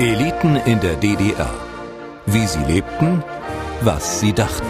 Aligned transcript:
Eliten 0.00 0.56
in 0.56 0.80
der 0.80 0.96
DDR. 0.96 1.52
Wie 2.24 2.46
sie 2.46 2.64
lebten, 2.64 3.22
was 3.82 4.18
sie 4.18 4.32
dachten. 4.32 4.64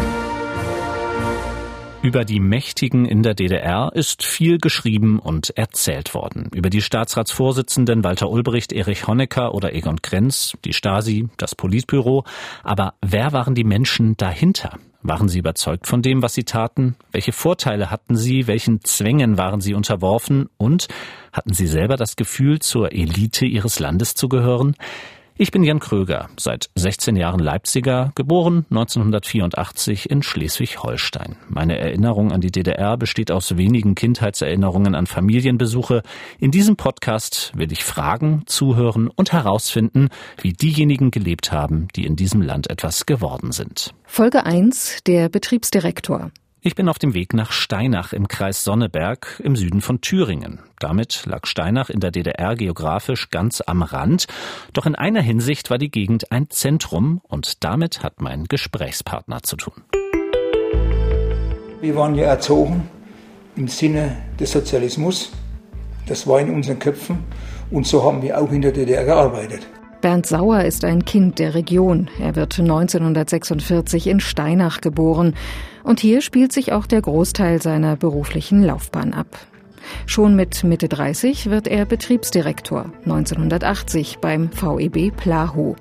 Über 2.02 2.24
die 2.24 2.40
Mächtigen 2.40 3.04
in 3.04 3.22
der 3.22 3.34
DDR 3.34 3.92
ist 3.94 4.24
viel 4.24 4.58
geschrieben 4.58 5.20
und 5.20 5.56
erzählt 5.56 6.14
worden. 6.14 6.50
Über 6.52 6.68
die 6.68 6.82
Staatsratsvorsitzenden 6.82 8.02
Walter 8.02 8.28
Ulbricht, 8.28 8.72
Erich 8.72 9.06
Honecker 9.06 9.54
oder 9.54 9.72
Egon 9.72 10.02
Krenz, 10.02 10.56
die 10.64 10.72
Stasi, 10.72 11.28
das 11.36 11.54
Politbüro. 11.54 12.24
Aber 12.64 12.94
wer 13.00 13.32
waren 13.32 13.54
die 13.54 13.62
Menschen 13.62 14.16
dahinter? 14.16 14.80
Waren 15.04 15.28
sie 15.28 15.38
überzeugt 15.38 15.86
von 15.86 16.02
dem, 16.02 16.22
was 16.22 16.34
sie 16.34 16.44
taten? 16.44 16.96
Welche 17.12 17.30
Vorteile 17.30 17.92
hatten 17.92 18.16
sie? 18.16 18.48
Welchen 18.48 18.82
Zwängen 18.82 19.38
waren 19.38 19.60
sie 19.60 19.74
unterworfen? 19.74 20.48
Und 20.56 20.88
hatten 21.32 21.54
sie 21.54 21.68
selber 21.68 21.96
das 21.96 22.16
Gefühl, 22.16 22.58
zur 22.58 22.90
Elite 22.90 23.46
ihres 23.46 23.78
Landes 23.78 24.14
zu 24.14 24.28
gehören? 24.28 24.74
Ich 25.42 25.52
bin 25.52 25.62
Jan 25.62 25.80
Kröger, 25.80 26.28
seit 26.38 26.68
16 26.74 27.16
Jahren 27.16 27.40
Leipziger, 27.40 28.12
geboren 28.14 28.66
1984 28.68 30.10
in 30.10 30.22
Schleswig-Holstein. 30.22 31.36
Meine 31.48 31.78
Erinnerung 31.78 32.30
an 32.30 32.42
die 32.42 32.50
DDR 32.50 32.98
besteht 32.98 33.30
aus 33.30 33.56
wenigen 33.56 33.94
Kindheitserinnerungen 33.94 34.94
an 34.94 35.06
Familienbesuche. 35.06 36.02
In 36.40 36.50
diesem 36.50 36.76
Podcast 36.76 37.52
will 37.56 37.72
ich 37.72 37.84
fragen, 37.84 38.42
zuhören 38.44 39.08
und 39.08 39.32
herausfinden, 39.32 40.10
wie 40.42 40.52
diejenigen 40.52 41.10
gelebt 41.10 41.52
haben, 41.52 41.88
die 41.96 42.04
in 42.04 42.16
diesem 42.16 42.42
Land 42.42 42.68
etwas 42.68 43.06
geworden 43.06 43.52
sind. 43.52 43.94
Folge 44.04 44.44
1 44.44 45.04
Der 45.06 45.30
Betriebsdirektor. 45.30 46.32
Ich 46.62 46.74
bin 46.74 46.90
auf 46.90 46.98
dem 46.98 47.14
Weg 47.14 47.32
nach 47.32 47.52
Steinach 47.52 48.12
im 48.12 48.28
Kreis 48.28 48.64
Sonneberg 48.64 49.40
im 49.42 49.56
Süden 49.56 49.80
von 49.80 50.02
Thüringen. 50.02 50.58
Damit 50.78 51.24
lag 51.24 51.46
Steinach 51.46 51.88
in 51.88 52.00
der 52.00 52.10
DDR 52.10 52.54
geografisch 52.54 53.30
ganz 53.30 53.62
am 53.66 53.80
Rand. 53.82 54.26
Doch 54.74 54.84
in 54.84 54.94
einer 54.94 55.22
Hinsicht 55.22 55.70
war 55.70 55.78
die 55.78 55.90
Gegend 55.90 56.30
ein 56.32 56.50
Zentrum 56.50 57.22
und 57.26 57.64
damit 57.64 58.02
hat 58.02 58.20
mein 58.20 58.44
Gesprächspartner 58.44 59.42
zu 59.42 59.56
tun. 59.56 59.72
Wir 61.80 61.96
waren 61.96 62.14
ja 62.14 62.24
erzogen 62.24 62.90
im 63.56 63.68
Sinne 63.68 64.18
des 64.38 64.52
Sozialismus. 64.52 65.32
Das 66.08 66.26
war 66.26 66.40
in 66.40 66.50
unseren 66.50 66.78
Köpfen 66.78 67.24
und 67.70 67.86
so 67.86 68.04
haben 68.04 68.20
wir 68.20 68.38
auch 68.38 68.52
in 68.52 68.60
der 68.60 68.72
DDR 68.72 69.06
gearbeitet. 69.06 69.66
Bernd 70.02 70.26
Sauer 70.26 70.64
ist 70.64 70.84
ein 70.84 71.06
Kind 71.06 71.38
der 71.38 71.54
Region. 71.54 72.10
Er 72.20 72.36
wird 72.36 72.58
1946 72.58 74.06
in 74.06 74.20
Steinach 74.20 74.82
geboren. 74.82 75.34
Und 75.82 76.00
hier 76.00 76.20
spielt 76.20 76.52
sich 76.52 76.72
auch 76.72 76.86
der 76.86 77.02
Großteil 77.02 77.60
seiner 77.62 77.96
beruflichen 77.96 78.62
Laufbahn 78.62 79.12
ab. 79.14 79.38
Schon 80.06 80.36
mit 80.36 80.62
Mitte 80.64 80.88
30 80.88 81.50
wird 81.50 81.68
er 81.68 81.84
Betriebsdirektor 81.84 82.92
1980 83.04 84.18
beim 84.18 84.50
VEB 84.52 85.14
Plaho. 85.16 85.76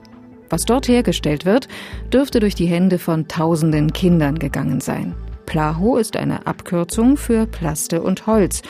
Was 0.50 0.66
dort 0.66 0.88
hergestellt 0.88 1.46
wird, 1.46 1.68
dürfte 2.12 2.40
durch 2.40 2.56
die 2.56 2.66
Hände 2.66 2.98
von 2.98 3.28
tausenden 3.28 3.94
Kindern 3.94 4.40
gegangen 4.40 4.82
sein. 4.82 5.16
Plaho 5.46 5.98
ist 5.98 6.16
eine 6.16 6.46
Abkürzung 6.48 7.18
für 7.18 7.48
Plaste 7.48 8.02
und 8.02 8.28
Holz. 8.28 8.62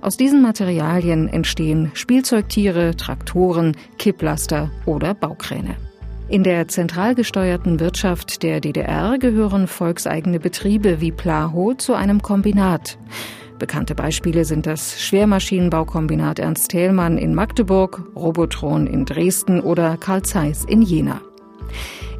Aus 0.00 0.16
diesen 0.16 0.40
Materialien 0.40 1.28
entstehen 1.28 1.90
Spielzeugtiere, 1.94 2.96
Traktoren, 2.96 3.76
Kipplaster 3.98 4.70
oder 4.86 5.14
Baukräne. 5.14 5.76
In 6.30 6.42
der 6.42 6.68
zentral 6.68 7.14
gesteuerten 7.14 7.80
Wirtschaft 7.80 8.42
der 8.42 8.60
DDR 8.60 9.16
gehören 9.18 9.66
volkseigene 9.66 10.38
Betriebe 10.38 11.00
wie 11.00 11.10
Plaho 11.10 11.72
zu 11.72 11.94
einem 11.94 12.20
Kombinat. 12.20 12.98
Bekannte 13.58 13.94
Beispiele 13.94 14.44
sind 14.44 14.66
das 14.66 15.00
Schwermaschinenbaukombinat 15.00 16.38
Ernst 16.38 16.70
Thälmann 16.70 17.16
in 17.16 17.34
Magdeburg, 17.34 18.02
Robotron 18.14 18.86
in 18.86 19.06
Dresden 19.06 19.60
oder 19.60 19.96
Karl 19.96 20.20
Zeiss 20.22 20.66
in 20.66 20.82
Jena. 20.82 21.22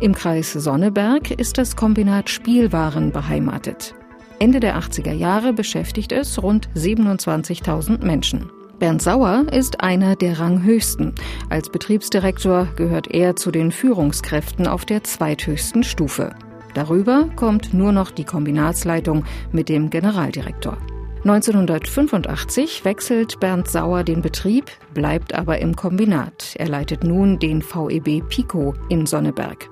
Im 0.01 0.15
Kreis 0.15 0.55
Sonneberg 0.55 1.31
ist 1.31 1.59
das 1.59 1.77
Kombinat 1.77 2.31
Spielwaren 2.31 3.13
beheimatet. 3.13 3.95
Ende 4.39 4.59
der 4.59 4.79
80er 4.79 5.13
Jahre 5.13 5.53
beschäftigt 5.53 6.13
es 6.13 6.43
rund 6.43 6.71
27.000 6.75 8.03
Menschen. 8.03 8.51
Bernd 8.79 9.03
Sauer 9.03 9.47
ist 9.51 9.81
einer 9.81 10.15
der 10.15 10.39
Ranghöchsten. 10.39 11.13
Als 11.49 11.69
Betriebsdirektor 11.69 12.69
gehört 12.77 13.09
er 13.13 13.35
zu 13.35 13.51
den 13.51 13.73
Führungskräften 13.73 14.69
auf 14.69 14.85
der 14.85 15.03
zweithöchsten 15.03 15.83
Stufe. 15.83 16.31
Darüber 16.75 17.29
kommt 17.35 17.75
nur 17.75 17.91
noch 17.91 18.13
die 18.13 18.25
Kombinatsleitung 18.25 19.25
mit 19.51 19.69
dem 19.69 19.91
Generaldirektor. 19.91 20.79
1985 21.25 22.85
wechselt 22.85 23.41
Bernd 23.41 23.69
Sauer 23.69 24.05
den 24.05 24.23
Betrieb, 24.23 24.71
bleibt 24.95 25.35
aber 25.35 25.59
im 25.59 25.75
Kombinat. 25.75 26.55
Er 26.57 26.69
leitet 26.69 27.03
nun 27.03 27.41
den 27.41 27.63
VEB 27.63 28.23
Pico 28.29 28.75
in 28.89 29.07
Sonneberg. 29.07 29.69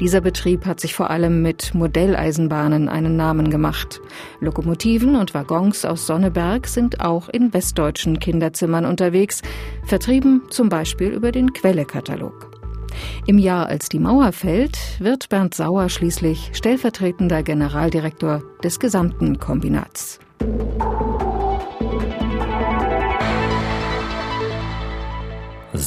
Dieser 0.00 0.20
Betrieb 0.20 0.66
hat 0.66 0.80
sich 0.80 0.94
vor 0.94 1.10
allem 1.10 1.42
mit 1.42 1.74
Modelleisenbahnen 1.74 2.88
einen 2.88 3.16
Namen 3.16 3.50
gemacht. 3.50 4.00
Lokomotiven 4.40 5.16
und 5.16 5.34
Waggons 5.34 5.84
aus 5.84 6.06
Sonneberg 6.06 6.66
sind 6.66 7.00
auch 7.00 7.28
in 7.28 7.52
westdeutschen 7.52 8.18
Kinderzimmern 8.18 8.84
unterwegs, 8.84 9.42
vertrieben 9.84 10.42
zum 10.50 10.68
Beispiel 10.68 11.08
über 11.08 11.32
den 11.32 11.52
Quellekatalog. 11.52 12.50
Im 13.26 13.38
Jahr, 13.38 13.66
als 13.66 13.88
die 13.88 13.98
Mauer 13.98 14.32
fällt, 14.32 14.76
wird 14.98 15.28
Bernd 15.28 15.54
Sauer 15.54 15.88
schließlich 15.88 16.50
stellvertretender 16.52 17.42
Generaldirektor 17.42 18.42
des 18.62 18.80
gesamten 18.80 19.38
Kombinats. 19.38 20.18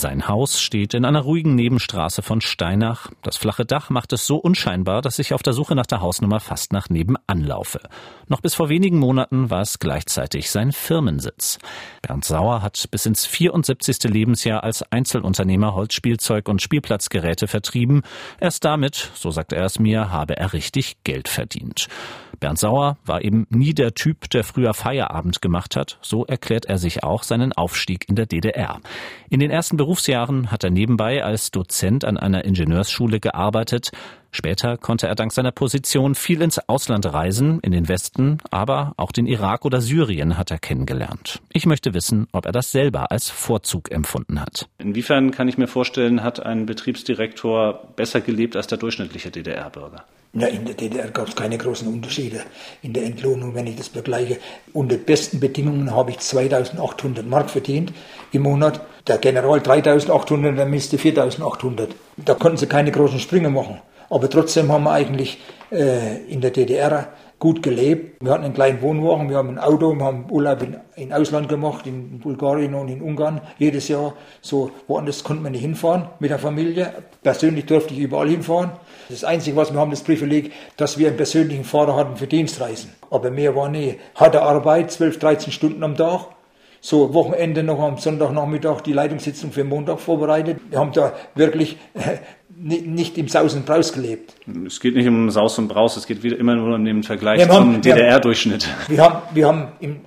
Sein 0.03 0.27
Haus 0.27 0.59
steht 0.59 0.95
in 0.95 1.05
einer 1.05 1.21
ruhigen 1.21 1.55
Nebenstraße 1.55 2.23
von 2.23 2.41
Steinach. 2.41 3.09
Das 3.21 3.37
flache 3.37 3.63
Dach 3.63 3.89
macht 3.89 4.11
es 4.11 4.27
so 4.27 4.35
unscheinbar, 4.35 5.01
dass 5.01 5.17
ich 5.17 5.33
auf 5.33 5.43
der 5.43 5.53
Suche 5.53 5.75
nach 5.75 5.85
der 5.85 6.01
Hausnummer 6.01 6.41
fast 6.41 6.73
nach 6.73 6.89
nebenan 6.89 7.39
laufe. 7.41 7.79
Noch 8.27 8.41
bis 8.41 8.53
vor 8.53 8.67
wenigen 8.67 8.99
Monaten 8.99 9.49
war 9.49 9.61
es 9.61 9.79
gleichzeitig 9.79 10.51
sein 10.51 10.73
Firmensitz. 10.73 11.57
Bernd 12.01 12.25
Sauer 12.25 12.61
hat 12.61 12.83
bis 12.91 13.05
ins 13.05 13.25
74. 13.25 14.03
Lebensjahr 14.03 14.65
als 14.65 14.83
Einzelunternehmer 14.91 15.73
Holzspielzeug 15.73 16.49
und 16.49 16.61
Spielplatzgeräte 16.61 17.47
vertrieben. 17.47 18.01
Erst 18.41 18.65
damit, 18.65 19.09
so 19.13 19.31
sagt 19.31 19.53
er 19.53 19.63
es 19.63 19.79
mir, 19.79 20.11
habe 20.11 20.35
er 20.35 20.51
richtig 20.51 20.97
Geld 21.05 21.29
verdient. 21.29 21.87
Bernd 22.43 22.59
Sauer 22.59 22.97
war 23.05 23.23
eben 23.23 23.47
nie 23.49 23.73
der 23.73 23.93
Typ, 23.93 24.29
der 24.31 24.43
früher 24.43 24.73
Feierabend 24.73 25.41
gemacht 25.41 25.77
hat. 25.77 25.97
So 26.01 26.25
erklärt 26.25 26.65
er 26.65 26.77
sich 26.77 27.01
auch 27.01 27.23
seinen 27.23 27.53
Aufstieg 27.53 28.09
in 28.09 28.15
der 28.15 28.25
DDR. 28.25 28.81
In 29.29 29.39
den 29.39 29.49
ersten 29.49 29.77
Berufsjahren 29.93 30.49
hat 30.49 30.63
er 30.63 30.71
nebenbei 30.71 31.23
als 31.23 31.51
Dozent 31.51 32.03
an 32.03 32.17
einer 32.17 32.45
Ingenieursschule 32.45 33.19
gearbeitet. 33.19 33.91
Später 34.31 34.75
konnte 34.75 35.05
er 35.05 35.13
dank 35.13 35.31
seiner 35.31 35.51
Position 35.51 36.15
viel 36.15 36.41
ins 36.41 36.57
Ausland 36.67 37.05
reisen, 37.13 37.59
in 37.59 37.73
den 37.73 37.87
Westen, 37.87 38.39
aber 38.49 38.93
auch 38.97 39.11
den 39.11 39.27
Irak 39.27 39.65
oder 39.65 39.81
Syrien 39.81 40.35
hat 40.35 40.49
er 40.49 40.57
kennengelernt. 40.57 41.43
Ich 41.51 41.67
möchte 41.67 41.93
wissen, 41.93 42.25
ob 42.31 42.47
er 42.47 42.51
das 42.51 42.71
selber 42.71 43.11
als 43.11 43.29
Vorzug 43.29 43.91
empfunden 43.91 44.41
hat. 44.41 44.67
Inwiefern 44.79 45.29
kann 45.29 45.47
ich 45.47 45.59
mir 45.59 45.67
vorstellen, 45.67 46.23
hat 46.23 46.43
ein 46.43 46.65
Betriebsdirektor 46.65 47.93
besser 47.95 48.21
gelebt 48.21 48.55
als 48.55 48.65
der 48.65 48.79
durchschnittliche 48.79 49.29
DDR-Bürger? 49.29 50.05
Ja, 50.35 50.47
in 50.47 50.65
der 50.65 50.73
DDR 50.73 51.11
gab 51.11 51.27
es 51.27 51.35
keine 51.35 51.59
großen 51.59 51.87
Unterschiede 51.87 52.41
in 52.81 52.91
der 52.91 53.03
Entlohnung, 53.03 53.53
wenn 53.53 53.67
ich 53.67 53.75
das 53.75 53.89
vergleiche. 53.89 54.37
Unter 54.73 54.97
besten 54.97 55.39
Bedingungen 55.39 55.95
habe 55.95 56.09
ich 56.09 56.17
2800 56.17 57.23
Mark 57.23 57.51
verdient 57.51 57.93
im 58.31 58.41
Monat. 58.41 58.81
Der 59.05 59.19
General 59.19 59.59
3800, 59.59 60.57
der 60.57 60.65
Miste 60.65 60.97
4800. 60.97 61.89
Da 62.17 62.33
konnten 62.33 62.57
sie 62.57 62.65
keine 62.65 62.89
großen 62.89 63.19
Sprünge 63.19 63.51
machen. 63.51 63.79
Aber 64.09 64.27
trotzdem 64.27 64.71
haben 64.71 64.85
wir 64.85 64.91
eigentlich 64.93 65.37
äh, 65.71 66.23
in 66.27 66.41
der 66.41 66.49
DDR 66.49 67.09
gut 67.37 67.61
gelebt. 67.61 68.23
Wir 68.23 68.31
hatten 68.31 68.45
einen 68.45 68.53
kleinen 68.55 68.81
Wohnwagen, 68.81 69.29
wir 69.29 69.37
haben 69.37 69.49
ein 69.49 69.59
Auto, 69.59 69.93
wir 69.93 70.03
haben 70.03 70.31
Urlaub 70.31 70.63
in, 70.63 70.77
in 70.95 71.13
Ausland 71.13 71.47
gemacht, 71.47 71.85
in 71.85 72.19
Bulgarien 72.19 72.73
und 72.73 72.87
in 72.87 73.01
Ungarn 73.01 73.41
jedes 73.59 73.87
Jahr. 73.87 74.13
So 74.41 74.71
woanders 74.87 75.23
konnte 75.23 75.43
man 75.43 75.51
nicht 75.51 75.61
hinfahren 75.61 76.07
mit 76.19 76.31
der 76.31 76.39
Familie. 76.39 76.91
Persönlich 77.21 77.65
durfte 77.65 77.93
ich 77.93 77.99
überall 77.99 78.29
hinfahren. 78.29 78.71
Das 79.09 79.23
Einzige, 79.23 79.55
was 79.55 79.73
wir 79.73 79.79
haben, 79.79 79.91
das 79.91 80.03
Privileg, 80.03 80.51
dass 80.77 80.97
wir 80.97 81.07
einen 81.07 81.17
persönlichen 81.17 81.63
Fahrer 81.63 81.95
hatten 81.95 82.17
für 82.17 82.27
Dienstreisen. 82.27 82.91
Aber 83.09 83.31
mehr 83.31 83.55
war 83.55 83.69
nie. 83.69 83.95
Harte 84.15 84.41
Arbeit, 84.41 84.91
12, 84.91 85.19
13 85.19 85.53
Stunden 85.53 85.83
am 85.83 85.95
Tag. 85.95 86.27
So, 86.85 87.13
Wochenende 87.13 87.63
noch 87.63 87.79
am 87.79 87.97
Sonntagnachmittag 87.97 88.81
die 88.81 88.91
Leitungssitzung 88.91 89.53
für 89.53 89.63
Montag 89.63 90.01
vorbereitet. 90.01 90.59
Wir 90.69 90.79
haben 90.79 90.91
da 90.91 91.13
wirklich 91.33 91.77
äh, 91.93 92.17
nicht 92.59 93.17
im 93.17 93.29
Saus 93.29 93.55
und 93.55 93.65
Braus 93.65 93.93
gelebt. 93.93 94.35
Es 94.67 94.81
geht 94.81 94.95
nicht 94.95 95.07
um 95.07 95.29
Saus 95.29 95.57
und 95.57 95.69
Braus, 95.69 95.95
es 95.95 96.05
geht 96.05 96.23
wieder 96.23 96.37
immer 96.37 96.55
nur 96.55 96.75
um 96.75 96.83
den 96.83 97.03
Vergleich 97.03 97.39
ja, 97.39 97.49
zum 97.49 97.81
DDR-Durchschnitt. 97.81 98.67
Wir 98.89 99.01
haben, 99.01 99.21
wir 99.33 99.47
haben 99.47 99.67
im, 99.79 100.01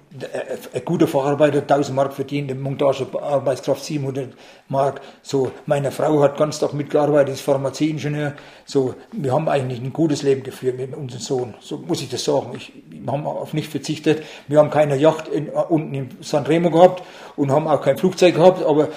ein 0.75 0.85
guter 0.85 1.07
Facharbeiter 1.07 1.59
1000 1.59 1.95
Mark 1.95 2.13
verdient, 2.13 2.51
eine 2.51 2.61
Montagearbeitskraft 2.61 3.85
700 3.85 4.31
Mark. 4.69 5.01
So, 5.23 5.53
meine 5.67 5.91
Frau 5.91 6.23
hat 6.23 6.37
ganz 6.37 6.59
Tag 6.59 6.73
mitgearbeitet, 6.73 7.35
ist 7.35 7.41
Pharmazieingenieur. 7.43 8.35
So, 8.65 8.95
wir 9.13 9.33
haben 9.33 9.49
eigentlich 9.49 9.81
ein 9.81 9.93
gutes 9.93 10.23
Leben 10.23 10.43
geführt 10.43 10.79
mit 10.79 10.95
unserem 10.95 11.21
Sohn. 11.21 11.55
So 11.61 11.79
muss 11.79 12.03
ich 12.03 12.09
das 12.09 12.25
sagen. 12.25 12.53
Ich, 12.57 12.73
wir 12.89 13.13
haben 13.13 13.27
auf 13.27 13.53
nichts 13.53 13.71
verzichtet. 13.71 14.23
Wir 14.49 14.59
haben 14.59 14.71
keine 14.71 14.97
Yacht 14.97 15.29
in, 15.29 15.49
unten 15.49 15.95
in 15.95 16.09
San 16.21 16.47
Remo 16.47 16.71
gehabt 16.71 17.03
und 17.37 17.51
haben 17.51 17.67
auch 17.67 17.83
kein 17.83 17.97
Flugzeug 17.97 18.35
gehabt, 18.35 18.63
aber 18.65 18.89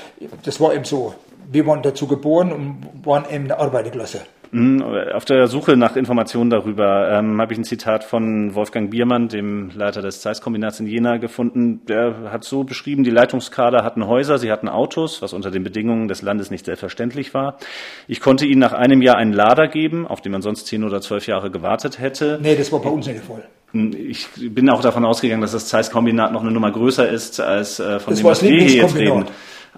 das 0.44 0.60
war 0.60 0.74
eben 0.74 0.86
so 0.86 1.14
wir 1.52 1.66
waren 1.66 1.82
dazu 1.82 2.08
geboren 2.08 2.52
und 2.52 3.06
waren 3.06 3.26
eben 3.30 3.46
eine 3.46 3.58
Arbeiterklasse. 3.60 4.22
Mhm, 4.52 4.82
auf 5.14 5.26
der 5.26 5.48
Suche 5.48 5.78
nach 5.78 5.96
Informationen 5.96 6.50
darüber 6.50 7.12
ähm, 7.12 7.40
habe 7.40 7.54
ich 7.54 7.60
ein 7.60 7.64
Zitat 7.64 8.04
von 8.04 8.56
Wolfgang 8.56 8.90
Biermann, 8.90 9.28
dem 9.28 9.70
Leiter 9.76 10.02
des 10.02 10.22
Zeiss-Kombinats 10.22 10.80
in 10.80 10.88
Jena, 10.88 11.18
gefunden. 11.18 11.82
Der 11.88 12.32
hat 12.32 12.44
so 12.44 12.64
beschrieben, 12.64 13.04
die 13.04 13.12
Leitungskader 13.12 13.84
hatten 13.84 14.08
Häuser, 14.08 14.40
sie 14.40 14.52
hatten 14.52 14.68
Autos, 14.68 15.22
was 15.22 15.34
unter 15.34 15.52
den 15.52 15.64
Bedingungen 15.64 16.08
des 16.08 16.22
Landes 16.22 16.50
nicht 16.50 16.66
selbstverständlich 16.66 17.34
war. 17.34 17.58
Ich 18.08 18.22
konnte 18.22 18.46
ihnen 18.46 18.60
nach 18.60 18.74
einem 18.74 19.02
Jahr 19.02 19.18
einen 19.18 19.34
Lader 19.34 19.68
geben, 19.68 20.08
auf 20.08 20.22
den 20.22 20.32
man 20.32 20.42
sonst 20.42 20.66
zehn 20.66 20.84
oder 20.84 21.02
zwölf 21.02 21.28
Jahre 21.28 21.52
gewartet 21.52 22.00
hätte. 22.00 22.40
Nee, 22.42 22.56
das 22.56 22.72
war 22.72 22.82
bei 22.82 22.90
uns 22.90 23.06
nicht 23.06 23.20
der 23.20 23.26
Fall. 23.26 23.44
Hm, 23.72 23.94
ich 23.94 24.28
bin 24.36 24.70
auch 24.70 24.82
davon 24.82 25.06
ausgegangen, 25.06 25.42
dass 25.42 25.52
das 25.52 25.68
Zeiss-Kombinat 25.68 26.32
noch 26.32 26.42
eine 26.42 26.52
Nummer 26.52 26.72
größer 26.72 27.08
ist 27.08 27.40
als 27.40 27.80
äh, 27.80 28.00
von 28.00 28.14
Das 28.14 28.20
dem, 28.20 28.28
was 28.28 28.44
wir 28.44 28.50
hier 28.50 28.82
jetzt 28.82 28.96
reden. 28.96 29.26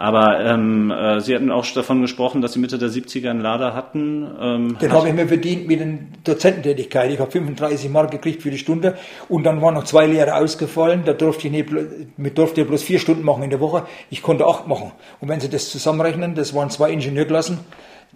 Aber 0.01 0.44
ähm, 0.44 0.89
äh, 0.89 1.21
Sie 1.21 1.36
hatten 1.36 1.51
auch 1.51 1.63
davon 1.75 2.01
gesprochen, 2.01 2.42
dass 2.42 2.53
Sie 2.53 2.59
Mitte 2.59 2.80
der 2.80 2.89
70er 2.89 3.30
einen 3.30 3.39
Lader 3.39 3.75
hatten. 3.75 4.27
Ähm, 4.42 4.77
Den 4.81 4.92
habe 4.92 5.07
ich 5.07 5.13
mir 5.13 5.27
verdient 5.27 5.68
mit 5.68 5.80
der 5.80 5.89
Dozententätigkeit. 6.24 7.12
Ich 7.12 7.19
habe 7.19 7.30
35 7.30 7.88
Mark 7.92 8.09
gekriegt 8.09 8.42
für 8.42 8.50
die 8.50 8.57
Stunde 8.57 8.98
und 9.30 9.44
dann 9.44 9.62
waren 9.62 9.75
noch 9.75 9.83
zwei 9.83 10.07
Lehrer 10.07 10.38
ausgefallen. 10.38 11.03
Da 11.06 11.13
durfte 11.13 11.45
ich 11.45 11.53
nicht, 11.53 11.69
mit 12.18 12.36
durfte 12.36 12.62
ich 12.62 12.68
bloß 12.68 12.81
vier 12.81 12.98
Stunden 12.98 13.24
machen 13.24 13.44
in 13.44 13.51
der 13.51 13.59
Woche. 13.59 13.83
Ich 14.09 14.24
konnte 14.24 14.48
acht 14.48 14.65
machen. 14.65 14.92
Und 15.19 15.30
wenn 15.30 15.39
Sie 15.39 15.50
das 15.50 15.69
zusammenrechnen, 15.69 16.33
das 16.33 16.56
waren 16.56 16.71
zwei 16.71 16.89
Ingenieurklassen, 16.89 17.59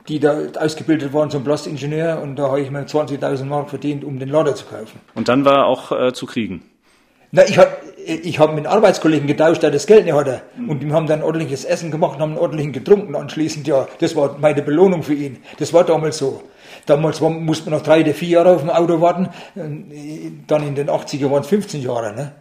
die 0.07 0.19
da 0.19 0.39
ausgebildet 0.59 1.13
waren 1.13 1.29
zum 1.29 1.43
Plastikingenieur 1.43 2.19
und 2.19 2.35
da 2.35 2.47
habe 2.47 2.61
ich 2.61 2.71
mir 2.71 2.87
20.000 2.87 3.45
Mark 3.45 3.69
verdient, 3.69 4.03
um 4.03 4.17
den 4.17 4.29
Lader 4.29 4.55
zu 4.55 4.65
kaufen. 4.65 4.99
Und 5.13 5.29
dann 5.29 5.45
war 5.45 5.67
auch 5.67 5.91
äh, 5.91 6.13
zu 6.13 6.25
kriegen. 6.25 6.63
Na, 7.31 7.43
ich 7.47 7.59
habe 7.59 7.77
ich 8.05 8.39
hab 8.39 8.53
mit 8.53 8.65
einem 8.65 8.75
Arbeitskollegen 8.75 9.27
getauscht, 9.27 9.63
der 9.63 9.71
das 9.71 9.87
Geld 9.87 10.05
nicht 10.05 10.13
hatte. 10.13 10.41
Und 10.67 10.81
die 10.81 10.91
haben 10.91 11.07
dann 11.07 11.23
ordentliches 11.23 11.65
Essen 11.65 11.91
gemacht 11.91 12.15
und 12.15 12.21
haben 12.21 12.37
ordentlich 12.37 12.71
getrunken 12.71 13.15
anschließend. 13.15 13.67
Ja, 13.67 13.87
das 13.99 14.15
war 14.15 14.37
meine 14.39 14.61
Belohnung 14.61 15.03
für 15.03 15.13
ihn. 15.13 15.37
Das 15.57 15.73
war 15.73 15.83
damals 15.83 16.17
so. 16.17 16.43
Damals 16.85 17.19
war, 17.21 17.31
musste 17.31 17.69
man 17.69 17.79
noch 17.79 17.85
drei 17.85 18.01
oder 18.01 18.13
vier 18.13 18.29
Jahre 18.29 18.51
auf 18.51 18.61
dem 18.61 18.69
Auto 18.69 19.01
warten. 19.01 19.29
Dann 19.55 20.63
in 20.67 20.75
den 20.75 20.89
80er 20.89 21.31
waren 21.31 21.41
es 21.41 21.47
15 21.47 21.81
Jahre. 21.81 22.13
Ne? 22.13 22.33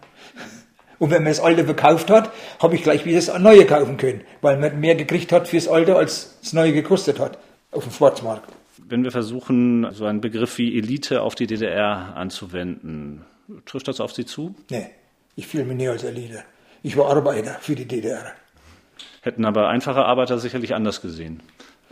Und 0.99 1.11
wenn 1.11 1.23
man 1.23 1.33
das 1.33 1.41
alte 1.41 1.65
verkauft 1.65 2.11
hat, 2.11 2.31
habe 2.61 2.75
ich 2.77 2.83
gleich 2.83 3.05
wieder 3.05 3.17
das 3.17 3.39
neue 3.39 3.65
kaufen 3.65 3.97
können, 3.97 4.21
weil 4.43 4.59
man 4.59 4.79
mehr 4.81 4.95
gekriegt 4.95 5.33
hat 5.33 5.49
fürs 5.49 5.67
alte, 5.67 5.97
als 5.97 6.39
das 6.43 6.53
neue 6.53 6.73
gekostet 6.73 7.19
hat 7.19 7.39
auf 7.73 7.85
dem 7.85 7.93
Schwarzmarkt. 7.93 8.53
Wenn 8.87 9.03
wir 9.03 9.11
versuchen, 9.11 9.87
so 9.93 10.05
einen 10.05 10.21
Begriff 10.21 10.59
wie 10.59 10.77
Elite 10.79 11.23
auf 11.23 11.35
die 11.35 11.47
DDR 11.47 12.15
anzuwenden, 12.17 13.23
trifft 13.65 13.89
das 13.89 14.01
auf 14.01 14.13
Sie 14.13 14.27
zu? 14.27 14.55
Nee, 14.71 14.87
ich 15.37 15.47
fühle 15.47 15.65
mich 15.65 15.77
nie 15.77 15.89
als 15.89 16.05
Elite. 16.05 16.45
Ich 16.83 16.97
war 16.97 17.09
Arbeiter 17.09 17.57
für 17.61 17.75
die 17.75 17.87
DDR. 17.87 18.33
Hätten 19.23 19.45
aber 19.45 19.69
einfache 19.69 20.05
Arbeiter 20.05 20.39
sicherlich 20.39 20.75
anders 20.75 21.01
gesehen. 21.01 21.43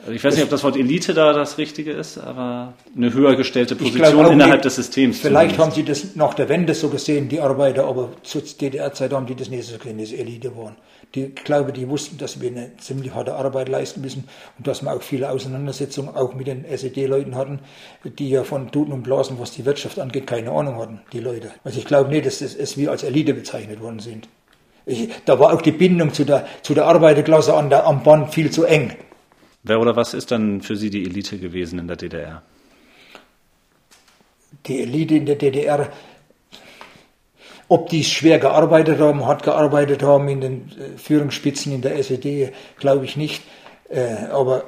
Also 0.03 0.13
ich 0.13 0.25
weiß 0.25 0.35
nicht, 0.35 0.43
ob 0.45 0.51
das 0.51 0.65
Wort 0.65 0.77
Elite 0.77 1.15
da 1.15 1.33
das 1.33 1.59
Richtige 1.59 1.93
ist, 1.93 2.19
aber 2.19 2.75
eine 2.97 3.15
höher 3.15 3.37
gestellte 3.37 3.77
Position 3.77 4.27
auch 4.27 4.33
innerhalb 4.33 4.61
des 4.63 4.75
Systems. 4.75 5.21
Vielleicht 5.21 5.59
haben 5.59 5.71
zumindest. 5.71 6.03
sie 6.03 6.09
das 6.09 6.17
nach 6.17 6.35
der 6.35 6.49
Wende 6.49 6.75
so 6.75 6.89
gesehen, 6.89 7.29
die 7.29 7.41
Arbeiter, 7.41 7.85
aber 7.85 8.11
zur 8.25 8.43
DDR-Zeit 8.43 9.13
haben 9.13 9.27
die 9.27 9.37
das 9.37 9.49
nicht 9.49 9.63
so 9.65 9.79
gesehen, 9.79 9.99
dass 9.99 10.11
Elite 10.11 10.57
waren. 10.57 10.75
Die, 11.15 11.27
ich 11.27 11.45
glaube, 11.45 11.73
die 11.73 11.89
wussten, 11.89 12.19
dass 12.19 12.41
wir 12.41 12.51
eine 12.51 12.77
ziemlich 12.79 13.15
harte 13.15 13.35
Arbeit 13.35 13.69
leisten 13.69 14.01
müssen 14.01 14.25
und 14.59 14.67
dass 14.67 14.83
wir 14.83 14.93
auch 14.93 15.03
viele 15.03 15.31
Auseinandersetzungen 15.31 16.17
auch 16.17 16.35
mit 16.35 16.49
den 16.49 16.65
SED-Leuten 16.65 17.37
hatten, 17.37 17.61
die 18.05 18.31
ja 18.31 18.43
von 18.43 18.73
Tuten 18.73 18.93
und 18.93 19.05
Blasen, 19.05 19.39
was 19.39 19.53
die 19.53 19.65
Wirtschaft 19.65 20.01
angeht, 20.01 20.27
keine 20.27 20.51
Ahnung 20.51 20.77
hatten, 20.79 21.01
die 21.13 21.21
Leute. 21.21 21.51
Also 21.63 21.79
ich 21.79 21.85
glaube 21.85 22.11
nicht, 22.11 22.27
dass 22.27 22.41
das, 22.41 22.57
dass 22.57 22.77
wir 22.77 22.91
als 22.91 23.05
Elite 23.05 23.35
bezeichnet 23.35 23.81
worden 23.81 24.01
sind. 24.01 24.29
Ich, 24.85 25.11
da 25.27 25.39
war 25.39 25.53
auch 25.53 25.63
die 25.63 25.71
Bindung 25.71 26.13
zu 26.13 26.25
der, 26.25 26.47
zu 26.63 26.75
der 26.75 26.87
Arbeiterklasse 26.87 27.55
an 27.55 27.71
der, 27.71 27.87
am 27.87 28.03
Band 28.03 28.35
viel 28.35 28.51
zu 28.51 28.65
eng. 28.65 28.97
Wer 29.63 29.81
oder 29.81 29.97
was 29.97 30.15
ist 30.15 30.31
dann 30.31 30.61
für 30.61 30.77
Sie 30.77 30.91
die 30.91 31.05
Elite 31.05 31.39
gewesen 31.39 31.79
in 31.79 31.87
der 31.87 31.97
DDR? 31.97 32.43
die 34.67 34.83
Elite 34.83 35.17
in 35.17 35.27
der 35.27 35.37
DDR, 35.37 35.89
ob 37.69 37.89
die 37.89 38.05
schwer 38.05 38.39
gearbeitet 38.39 39.01
haben, 39.01 39.25
hart 39.25 39.43
gearbeitet 39.43 40.03
haben 40.03 40.29
in 40.29 40.41
den 40.41 40.71
äh, 40.71 40.99
Führungsspitzen 40.99 41.73
in 41.73 41.81
der 41.81 41.97
SED, 41.97 42.53
glaube 42.79 43.05
ich 43.05 43.17
nicht. 43.17 43.43
Äh, 43.89 44.27
aber 44.31 44.65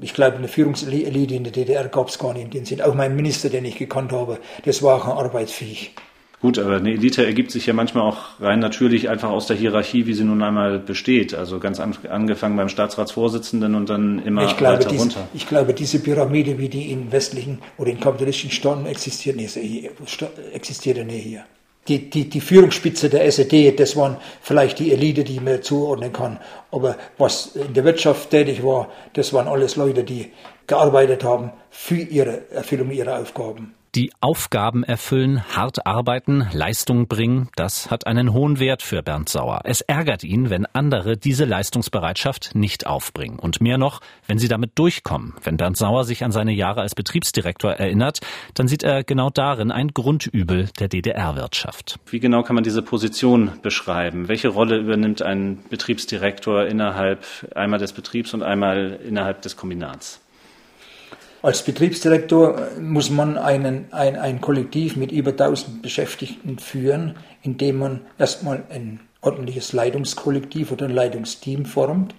ich 0.00 0.14
glaube, 0.14 0.36
eine 0.36 0.48
Führungselite 0.48 1.34
in 1.34 1.44
der 1.44 1.52
DDR 1.52 1.88
gab 1.88 2.08
es 2.08 2.18
gar 2.18 2.32
nicht 2.32 2.44
in 2.44 2.50
dem 2.50 2.64
Sinn. 2.64 2.82
Auch 2.82 2.94
mein 2.94 3.16
Minister, 3.16 3.48
den 3.48 3.64
ich 3.64 3.76
gekannt 3.76 4.12
habe, 4.12 4.38
das 4.64 4.82
war 4.82 4.96
auch 4.96 5.18
arbeitsfähig. 5.18 5.94
Gut, 6.40 6.56
aber 6.60 6.76
eine 6.76 6.92
Elite 6.92 7.26
ergibt 7.26 7.50
sich 7.50 7.66
ja 7.66 7.72
manchmal 7.72 8.04
auch 8.04 8.18
rein 8.38 8.60
natürlich 8.60 9.08
einfach 9.08 9.30
aus 9.30 9.48
der 9.48 9.56
Hierarchie, 9.56 10.06
wie 10.06 10.14
sie 10.14 10.22
nun 10.22 10.40
einmal 10.40 10.78
besteht. 10.78 11.34
Also 11.34 11.58
ganz 11.58 11.80
an, 11.80 11.96
angefangen 12.08 12.56
beim 12.56 12.68
Staatsratsvorsitzenden 12.68 13.74
und 13.74 13.88
dann 13.90 14.24
immer 14.24 14.44
Ich 14.44 14.56
glaube, 14.56 14.78
weiter 14.78 14.88
diese, 14.88 15.02
runter. 15.02 15.28
ich 15.34 15.48
glaube, 15.48 15.74
diese 15.74 15.98
Pyramide, 15.98 16.58
wie 16.58 16.68
die 16.68 16.92
in 16.92 17.10
westlichen 17.10 17.58
oder 17.76 17.90
in 17.90 17.98
kapitalistischen 17.98 18.52
Staaten 18.52 18.86
existiert, 18.86 19.36
existiert 20.52 21.04
nicht 21.04 21.24
hier. 21.24 21.44
Die, 21.88 22.08
die, 22.08 22.28
die 22.28 22.40
Führungsspitze 22.40 23.08
der 23.08 23.24
SED, 23.24 23.72
das 23.80 23.96
waren 23.96 24.18
vielleicht 24.40 24.78
die 24.78 24.92
Elite, 24.92 25.24
die 25.24 25.40
man 25.40 25.62
zuordnen 25.62 26.12
kann. 26.12 26.38
Aber 26.70 26.96
was 27.16 27.56
in 27.56 27.72
der 27.72 27.82
Wirtschaft 27.84 28.30
tätig 28.30 28.62
war, 28.62 28.88
das 29.14 29.32
waren 29.32 29.48
alles 29.48 29.74
Leute, 29.74 30.04
die 30.04 30.30
gearbeitet 30.68 31.24
haben 31.24 31.50
für 31.70 31.96
ihre 31.96 32.48
Erfüllung 32.50 32.92
ihrer 32.92 33.18
Aufgaben. 33.18 33.74
Die 33.98 34.12
Aufgaben 34.20 34.84
erfüllen, 34.84 35.42
hart 35.56 35.84
arbeiten, 35.84 36.46
Leistung 36.52 37.08
bringen, 37.08 37.48
das 37.56 37.90
hat 37.90 38.06
einen 38.06 38.32
hohen 38.32 38.60
Wert 38.60 38.80
für 38.80 39.02
Bernd 39.02 39.28
Sauer. 39.28 39.62
Es 39.64 39.80
ärgert 39.80 40.22
ihn, 40.22 40.50
wenn 40.50 40.66
andere 40.66 41.16
diese 41.16 41.44
Leistungsbereitschaft 41.44 42.54
nicht 42.54 42.86
aufbringen. 42.86 43.40
Und 43.40 43.60
mehr 43.60 43.76
noch, 43.76 44.00
wenn 44.28 44.38
sie 44.38 44.46
damit 44.46 44.78
durchkommen. 44.78 45.34
Wenn 45.42 45.56
Bernd 45.56 45.76
Sauer 45.76 46.04
sich 46.04 46.22
an 46.22 46.30
seine 46.30 46.52
Jahre 46.52 46.82
als 46.82 46.94
Betriebsdirektor 46.94 47.72
erinnert, 47.72 48.20
dann 48.54 48.68
sieht 48.68 48.84
er 48.84 49.02
genau 49.02 49.30
darin 49.30 49.72
ein 49.72 49.88
Grundübel 49.88 50.68
der 50.78 50.86
DDR-Wirtschaft. 50.86 51.98
Wie 52.06 52.20
genau 52.20 52.44
kann 52.44 52.54
man 52.54 52.62
diese 52.62 52.82
Position 52.82 53.50
beschreiben? 53.62 54.28
Welche 54.28 54.46
Rolle 54.46 54.78
übernimmt 54.78 55.22
ein 55.22 55.58
Betriebsdirektor 55.70 56.66
innerhalb 56.66 57.24
einmal 57.52 57.80
des 57.80 57.92
Betriebs 57.94 58.32
und 58.32 58.44
einmal 58.44 59.00
innerhalb 59.04 59.42
des 59.42 59.56
Kombinats? 59.56 60.20
Als 61.40 61.62
Betriebsdirektor 61.62 62.56
muss 62.80 63.10
man 63.10 63.38
einen, 63.38 63.92
ein, 63.92 64.16
ein 64.16 64.40
Kollektiv 64.40 64.96
mit 64.96 65.12
über 65.12 65.30
1000 65.30 65.82
Beschäftigten 65.82 66.58
führen, 66.58 67.14
indem 67.42 67.78
man 67.78 68.00
erstmal 68.18 68.64
ein 68.70 68.98
ordentliches 69.20 69.72
Leitungskollektiv 69.72 70.72
oder 70.72 70.86
ein 70.86 70.94
Leitungsteam 70.94 71.64
formt, 71.64 72.14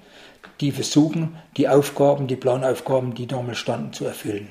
die 0.61 0.71
versuchen, 0.71 1.35
die 1.57 1.67
Aufgaben, 1.67 2.27
die 2.27 2.37
Planaufgaben, 2.37 3.13
die 3.13 3.27
damals 3.27 3.57
standen, 3.57 3.91
zu 3.91 4.05
erfüllen. 4.05 4.47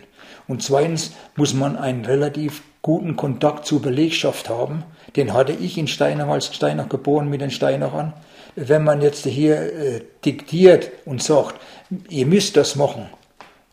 Und 0.47 0.63
zweitens 0.63 1.13
muss 1.35 1.55
man 1.55 1.77
einen 1.77 2.05
relativ 2.05 2.63
guten 2.83 3.17
Kontakt 3.17 3.65
zur 3.65 3.81
Belegschaft 3.81 4.51
haben. 4.51 4.85
Den 5.17 5.33
hatte 5.33 5.53
ich 5.53 5.79
in 5.79 5.89
Steinach 5.89 6.29
als 6.29 6.55
Steinach 6.55 6.91
geboren 6.91 7.31
mit 7.31 7.41
den 7.41 7.51
Steinachern. 7.51 8.13
Wenn 8.55 8.85
man 8.85 9.01
jetzt 9.01 9.25
hier 9.25 9.57
äh, 9.61 10.03
diktiert 10.25 10.91
und 11.07 11.23
sagt, 11.23 11.57
ihr 12.11 12.27
müsst 12.27 12.57
das 12.57 12.77
machen, 12.77 13.07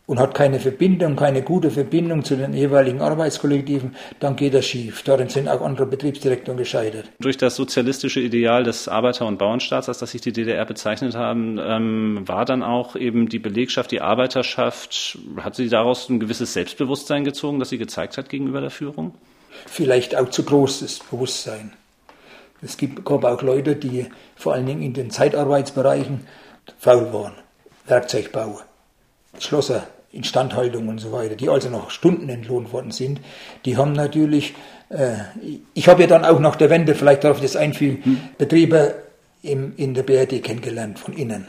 und 0.06 0.20
hat 0.20 0.34
keine 0.34 0.60
Verbindung, 0.60 1.16
keine 1.16 1.42
gute 1.42 1.70
Verbindung 1.70 2.24
zu 2.24 2.36
den 2.36 2.54
jeweiligen 2.54 3.00
Arbeitskollektiven, 3.00 3.96
dann 4.20 4.36
geht 4.36 4.54
das 4.54 4.64
schief. 4.64 5.02
Darin 5.02 5.28
sind 5.28 5.48
auch 5.48 5.60
andere 5.60 5.86
Betriebsdirektoren 5.86 6.56
gescheitert. 6.56 7.10
Durch 7.18 7.36
das 7.36 7.56
sozialistische 7.56 8.20
Ideal 8.20 8.62
des 8.62 8.86
Arbeiter- 8.88 9.26
und 9.26 9.38
Bauernstaats, 9.38 9.88
als 9.88 9.98
das 9.98 10.12
sich 10.12 10.20
die 10.20 10.32
DDR 10.32 10.64
bezeichnet 10.64 11.16
haben, 11.16 11.58
ähm, 11.60 12.22
war 12.26 12.44
dann 12.44 12.62
auch 12.62 12.94
eben 12.94 13.28
die 13.28 13.40
Belegschaft, 13.40 13.90
die 13.90 14.00
Arbeiterschaft, 14.00 15.18
hat 15.38 15.56
sie 15.56 15.68
daraus 15.68 16.08
ein 16.08 16.20
gewisses 16.20 16.52
Selbstbewusstsein 16.52 17.24
gezogen, 17.24 17.58
das 17.58 17.70
sie 17.70 17.78
gezeigt 17.78 18.16
hat 18.16 18.28
gegenüber 18.28 18.60
der 18.60 18.70
Führung? 18.70 19.12
Vielleicht 19.66 20.14
auch 20.16 20.28
zu 20.28 20.44
großes 20.44 21.00
Bewusstsein. 21.10 21.72
Es 22.62 22.76
gibt, 22.76 23.04
gab 23.04 23.24
auch 23.24 23.42
Leute, 23.42 23.74
die 23.74 24.06
vor 24.36 24.54
allen 24.54 24.66
Dingen 24.66 24.82
in 24.82 24.94
den 24.94 25.10
Zeitarbeitsbereichen 25.10 26.26
faul 26.78 27.12
waren. 27.12 27.34
Werkzeugbau, 27.86 28.60
Schlosser, 29.38 29.86
Instandhaltung 30.12 30.88
und 30.88 30.98
so 30.98 31.12
weiter, 31.12 31.36
die 31.36 31.48
also 31.48 31.68
noch 31.68 31.90
Stunden 31.90 32.28
entlohnt 32.28 32.72
worden 32.72 32.90
sind, 32.90 33.20
die 33.64 33.76
haben 33.76 33.92
natürlich, 33.92 34.54
äh, 34.88 35.14
ich 35.74 35.88
habe 35.88 36.02
ja 36.02 36.08
dann 36.08 36.24
auch 36.24 36.40
nach 36.40 36.56
der 36.56 36.70
Wende, 36.70 36.94
vielleicht 36.94 37.24
ich 37.24 37.42
das 37.42 37.56
einfügen, 37.56 38.30
Betriebe 38.38 38.94
im, 39.42 39.74
in 39.76 39.94
der 39.94 40.02
BRD 40.02 40.42
kennengelernt, 40.42 40.98
von 40.98 41.14
innen. 41.14 41.46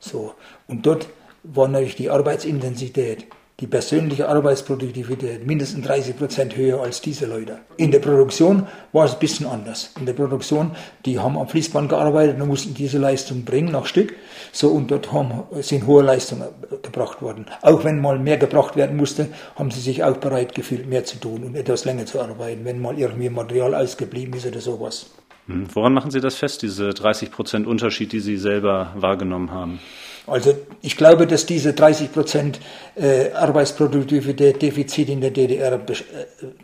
So. 0.00 0.34
Und 0.66 0.86
dort 0.86 1.08
war 1.42 1.68
natürlich 1.68 1.96
die 1.96 2.10
Arbeitsintensität, 2.10 3.26
die 3.62 3.68
persönliche 3.68 4.28
Arbeitsproduktivität 4.28 5.46
mindestens 5.46 5.86
30 5.86 6.16
Prozent 6.16 6.56
höher 6.56 6.82
als 6.82 7.00
diese 7.00 7.26
Leute. 7.26 7.60
In 7.76 7.92
der 7.92 8.00
Produktion 8.00 8.66
war 8.92 9.04
es 9.04 9.12
ein 9.14 9.20
bisschen 9.20 9.46
anders. 9.46 9.92
In 10.00 10.04
der 10.04 10.14
Produktion, 10.14 10.72
die 11.06 11.20
haben 11.20 11.38
am 11.38 11.46
Fließband 11.46 11.88
gearbeitet 11.88 12.40
und 12.40 12.48
mussten 12.48 12.74
diese 12.74 12.98
Leistung 12.98 13.44
bringen 13.44 13.70
nach 13.70 13.86
Stück. 13.86 14.14
So, 14.50 14.70
und 14.70 14.90
dort 14.90 15.12
haben, 15.12 15.44
sind 15.62 15.86
hohe 15.86 16.02
Leistungen 16.02 16.48
gebracht 16.82 17.22
worden. 17.22 17.46
Auch 17.62 17.84
wenn 17.84 18.00
mal 18.00 18.18
mehr 18.18 18.36
gebracht 18.36 18.74
werden 18.74 18.96
musste, 18.96 19.28
haben 19.54 19.70
sie 19.70 19.80
sich 19.80 20.02
auch 20.02 20.16
bereit 20.16 20.56
gefühlt, 20.56 20.88
mehr 20.88 21.04
zu 21.04 21.18
tun 21.18 21.44
und 21.44 21.54
etwas 21.54 21.84
länger 21.84 22.04
zu 22.04 22.20
arbeiten, 22.20 22.64
wenn 22.64 22.80
mal 22.80 22.98
irgendwie 22.98 23.30
Material 23.30 23.76
ausgeblieben 23.76 24.34
ist 24.34 24.46
oder 24.46 24.60
sowas. 24.60 25.10
Hm. 25.46 25.66
Woran 25.72 25.94
machen 25.94 26.10
Sie 26.10 26.20
das 26.20 26.34
fest, 26.34 26.62
diese 26.62 26.90
30 26.90 27.30
Prozent 27.30 27.68
Unterschied, 27.68 28.12
die 28.12 28.20
Sie 28.20 28.38
selber 28.38 28.92
wahrgenommen 28.96 29.52
haben? 29.52 29.78
Also 30.26 30.54
ich 30.82 30.96
glaube, 30.96 31.26
dass 31.26 31.46
diese 31.46 31.72
30 31.72 32.12
Prozent 32.12 32.60
äh, 32.94 33.32
Arbeitsproduktivität-Defizit 33.32 35.08
in 35.08 35.20
der 35.20 35.30
DDR 35.30 35.72
äh, 35.72 35.78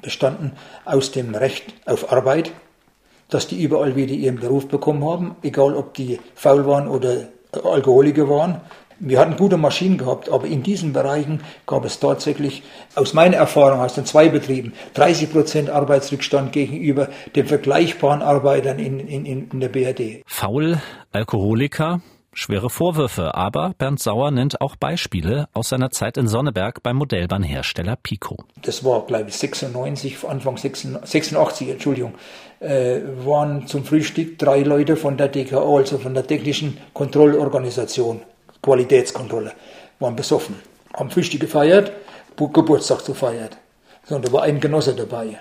bestanden 0.00 0.52
aus 0.84 1.10
dem 1.10 1.34
Recht 1.34 1.74
auf 1.84 2.12
Arbeit, 2.12 2.52
dass 3.28 3.48
die 3.48 3.60
überall 3.62 3.96
wieder 3.96 4.14
ihren 4.14 4.36
Beruf 4.36 4.68
bekommen 4.68 5.04
haben, 5.04 5.36
egal 5.42 5.74
ob 5.74 5.94
die 5.94 6.20
faul 6.34 6.66
waren 6.66 6.88
oder 6.88 7.28
Alkoholiker 7.52 8.28
waren. 8.28 8.60
Wir 9.00 9.20
hatten 9.20 9.36
gute 9.36 9.56
Maschinen 9.56 9.96
gehabt, 9.96 10.28
aber 10.28 10.46
in 10.46 10.64
diesen 10.64 10.92
Bereichen 10.92 11.40
gab 11.66 11.84
es 11.84 12.00
tatsächlich, 12.00 12.64
aus 12.96 13.14
meiner 13.14 13.36
Erfahrung 13.36 13.80
aus 13.80 13.94
den 13.94 14.04
zwei 14.04 14.28
Betrieben, 14.28 14.72
30 14.94 15.30
Prozent 15.32 15.70
Arbeitsrückstand 15.70 16.52
gegenüber 16.52 17.08
den 17.36 17.46
vergleichbaren 17.46 18.22
Arbeitern 18.22 18.80
in, 18.80 18.98
in, 18.98 19.24
in 19.24 19.60
der 19.60 19.68
BRD. 19.68 20.22
Faul, 20.26 20.80
Alkoholiker, 21.12 22.00
Schwere 22.38 22.70
Vorwürfe, 22.70 23.34
aber 23.34 23.74
Bernd 23.78 23.98
Sauer 23.98 24.30
nennt 24.30 24.60
auch 24.60 24.76
Beispiele 24.76 25.48
aus 25.54 25.70
seiner 25.70 25.90
Zeit 25.90 26.16
in 26.16 26.28
Sonneberg 26.28 26.84
beim 26.84 26.94
Modellbahnhersteller 26.94 27.96
Pico. 28.00 28.36
Das 28.62 28.84
war, 28.84 29.04
glaube 29.06 29.28
ich, 29.28 29.34
96, 29.34 30.24
Anfang 30.24 30.56
86, 30.56 31.68
Entschuldigung, 31.68 32.14
äh, 32.60 33.00
waren 33.24 33.66
zum 33.66 33.84
Frühstück 33.84 34.38
drei 34.38 34.60
Leute 34.60 34.94
von 34.94 35.16
der 35.16 35.26
DKO, 35.26 35.78
also 35.78 35.98
von 35.98 36.14
der 36.14 36.28
Technischen 36.28 36.78
Kontrollorganisation, 36.94 38.22
Qualitätskontrolle, 38.62 39.50
waren 39.98 40.14
besoffen, 40.14 40.54
haben 40.94 41.10
Frühstück 41.10 41.40
gefeiert, 41.40 41.90
Geburtstag 42.36 43.04
gefeiert. 43.04 43.58
So, 44.04 44.14
und 44.14 44.24
da 44.24 44.32
war 44.32 44.44
ein 44.44 44.60
Genosse 44.60 44.94
dabei. 44.94 45.40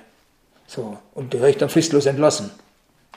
So, 0.66 0.98
und 1.14 1.32
der 1.32 1.44
ich 1.44 1.58
dann 1.58 1.70
fristlos 1.70 2.08
entlassen 2.08 2.50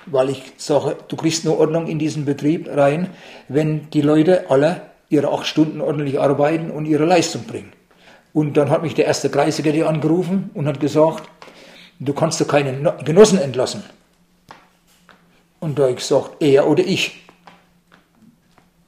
weil 0.06 0.30
ich 0.30 0.42
sage, 0.56 0.96
du 1.08 1.16
kriegst 1.16 1.44
nur 1.44 1.58
Ordnung 1.58 1.86
in 1.86 1.98
diesen 1.98 2.24
Betrieb 2.24 2.68
rein, 2.68 3.10
wenn 3.48 3.90
die 3.90 4.00
Leute 4.00 4.50
alle 4.50 4.82
ihre 5.08 5.28
acht 5.32 5.46
Stunden 5.46 5.80
ordentlich 5.80 6.20
arbeiten 6.20 6.70
und 6.70 6.86
ihre 6.86 7.04
Leistung 7.04 7.44
bringen. 7.44 7.72
Und 8.32 8.56
dann 8.56 8.70
hat 8.70 8.82
mich 8.82 8.94
der 8.94 9.06
erste 9.06 9.28
Kreissekretär 9.28 9.88
angerufen 9.88 10.50
und 10.54 10.66
hat 10.66 10.80
gesagt, 10.80 11.28
du 11.98 12.12
kannst 12.12 12.40
doch 12.40 12.48
keinen 12.48 12.88
Genossen 13.04 13.40
entlassen. 13.40 13.82
Und 15.58 15.78
da 15.78 15.82
habe 15.82 15.92
ich 15.92 15.98
gesagt, 15.98 16.42
er 16.42 16.68
oder 16.68 16.84
ich. 16.84 17.20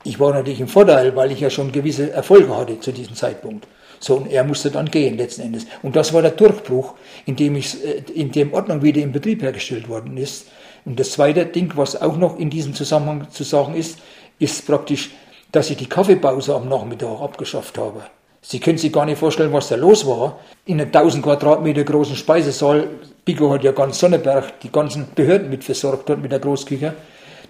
Ich 0.04 0.18
war 0.18 0.32
natürlich 0.32 0.60
im 0.60 0.68
Vorteil, 0.68 1.14
weil 1.14 1.30
ich 1.30 1.40
ja 1.40 1.50
schon 1.50 1.70
gewisse 1.70 2.10
Erfolge 2.10 2.56
hatte 2.56 2.80
zu 2.80 2.92
diesem 2.92 3.14
Zeitpunkt. 3.14 3.68
So, 4.00 4.16
und 4.16 4.32
er 4.32 4.42
musste 4.42 4.70
dann 4.70 4.90
gehen 4.90 5.16
letzten 5.16 5.42
Endes. 5.42 5.66
Und 5.82 5.94
das 5.94 6.12
war 6.12 6.22
der 6.22 6.32
Durchbruch, 6.32 6.94
in 7.24 7.36
dem, 7.36 7.54
ich, 7.54 7.84
äh, 7.84 8.02
in 8.12 8.32
dem 8.32 8.52
Ordnung 8.52 8.82
wieder 8.82 9.00
im 9.00 9.12
Betrieb 9.12 9.42
hergestellt 9.42 9.88
worden 9.88 10.16
ist. 10.16 10.46
Und 10.84 10.98
das 10.98 11.12
zweite 11.12 11.46
Ding, 11.46 11.72
was 11.76 12.00
auch 12.00 12.16
noch 12.16 12.38
in 12.38 12.50
diesem 12.50 12.74
Zusammenhang 12.74 13.30
zu 13.30 13.44
sagen 13.44 13.74
ist, 13.74 13.98
ist 14.38 14.66
praktisch, 14.66 15.10
dass 15.52 15.70
ich 15.70 15.76
die 15.76 15.88
Kaffeepause 15.88 16.54
am 16.54 16.68
Nachmittag 16.68 17.20
abgeschafft 17.20 17.78
habe. 17.78 18.02
Sie 18.44 18.58
können 18.58 18.78
sich 18.78 18.92
gar 18.92 19.06
nicht 19.06 19.18
vorstellen, 19.18 19.52
was 19.52 19.68
da 19.68 19.76
los 19.76 20.04
war. 20.04 20.40
In 20.64 20.80
einem 20.80 20.88
1000 20.88 21.22
Quadratmeter 21.22 21.84
großen 21.84 22.16
Speisesaal, 22.16 22.88
Pico 23.24 23.52
hat 23.52 23.62
ja 23.62 23.70
ganz 23.70 24.00
Sonneberg 24.00 24.58
die 24.60 24.72
ganzen 24.72 25.06
Behörden 25.14 25.48
mit 25.48 25.62
versorgt 25.62 26.08
dort 26.08 26.20
mit 26.20 26.32
der 26.32 26.40
Großküche. 26.40 26.94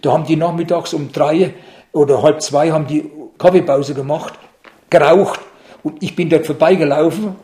Da 0.02 0.12
haben 0.12 0.26
die 0.26 0.36
nachmittags 0.36 0.92
um 0.92 1.10
drei 1.10 1.54
oder 1.92 2.22
halb 2.22 2.42
zwei 2.42 2.70
haben 2.70 2.86
die 2.86 3.10
Kaffeepause 3.38 3.94
gemacht, 3.94 4.34
geraucht. 4.90 5.40
Und 5.82 6.02
ich 6.02 6.14
bin 6.14 6.28
dort 6.28 6.44
vorbeigelaufen, 6.44 7.36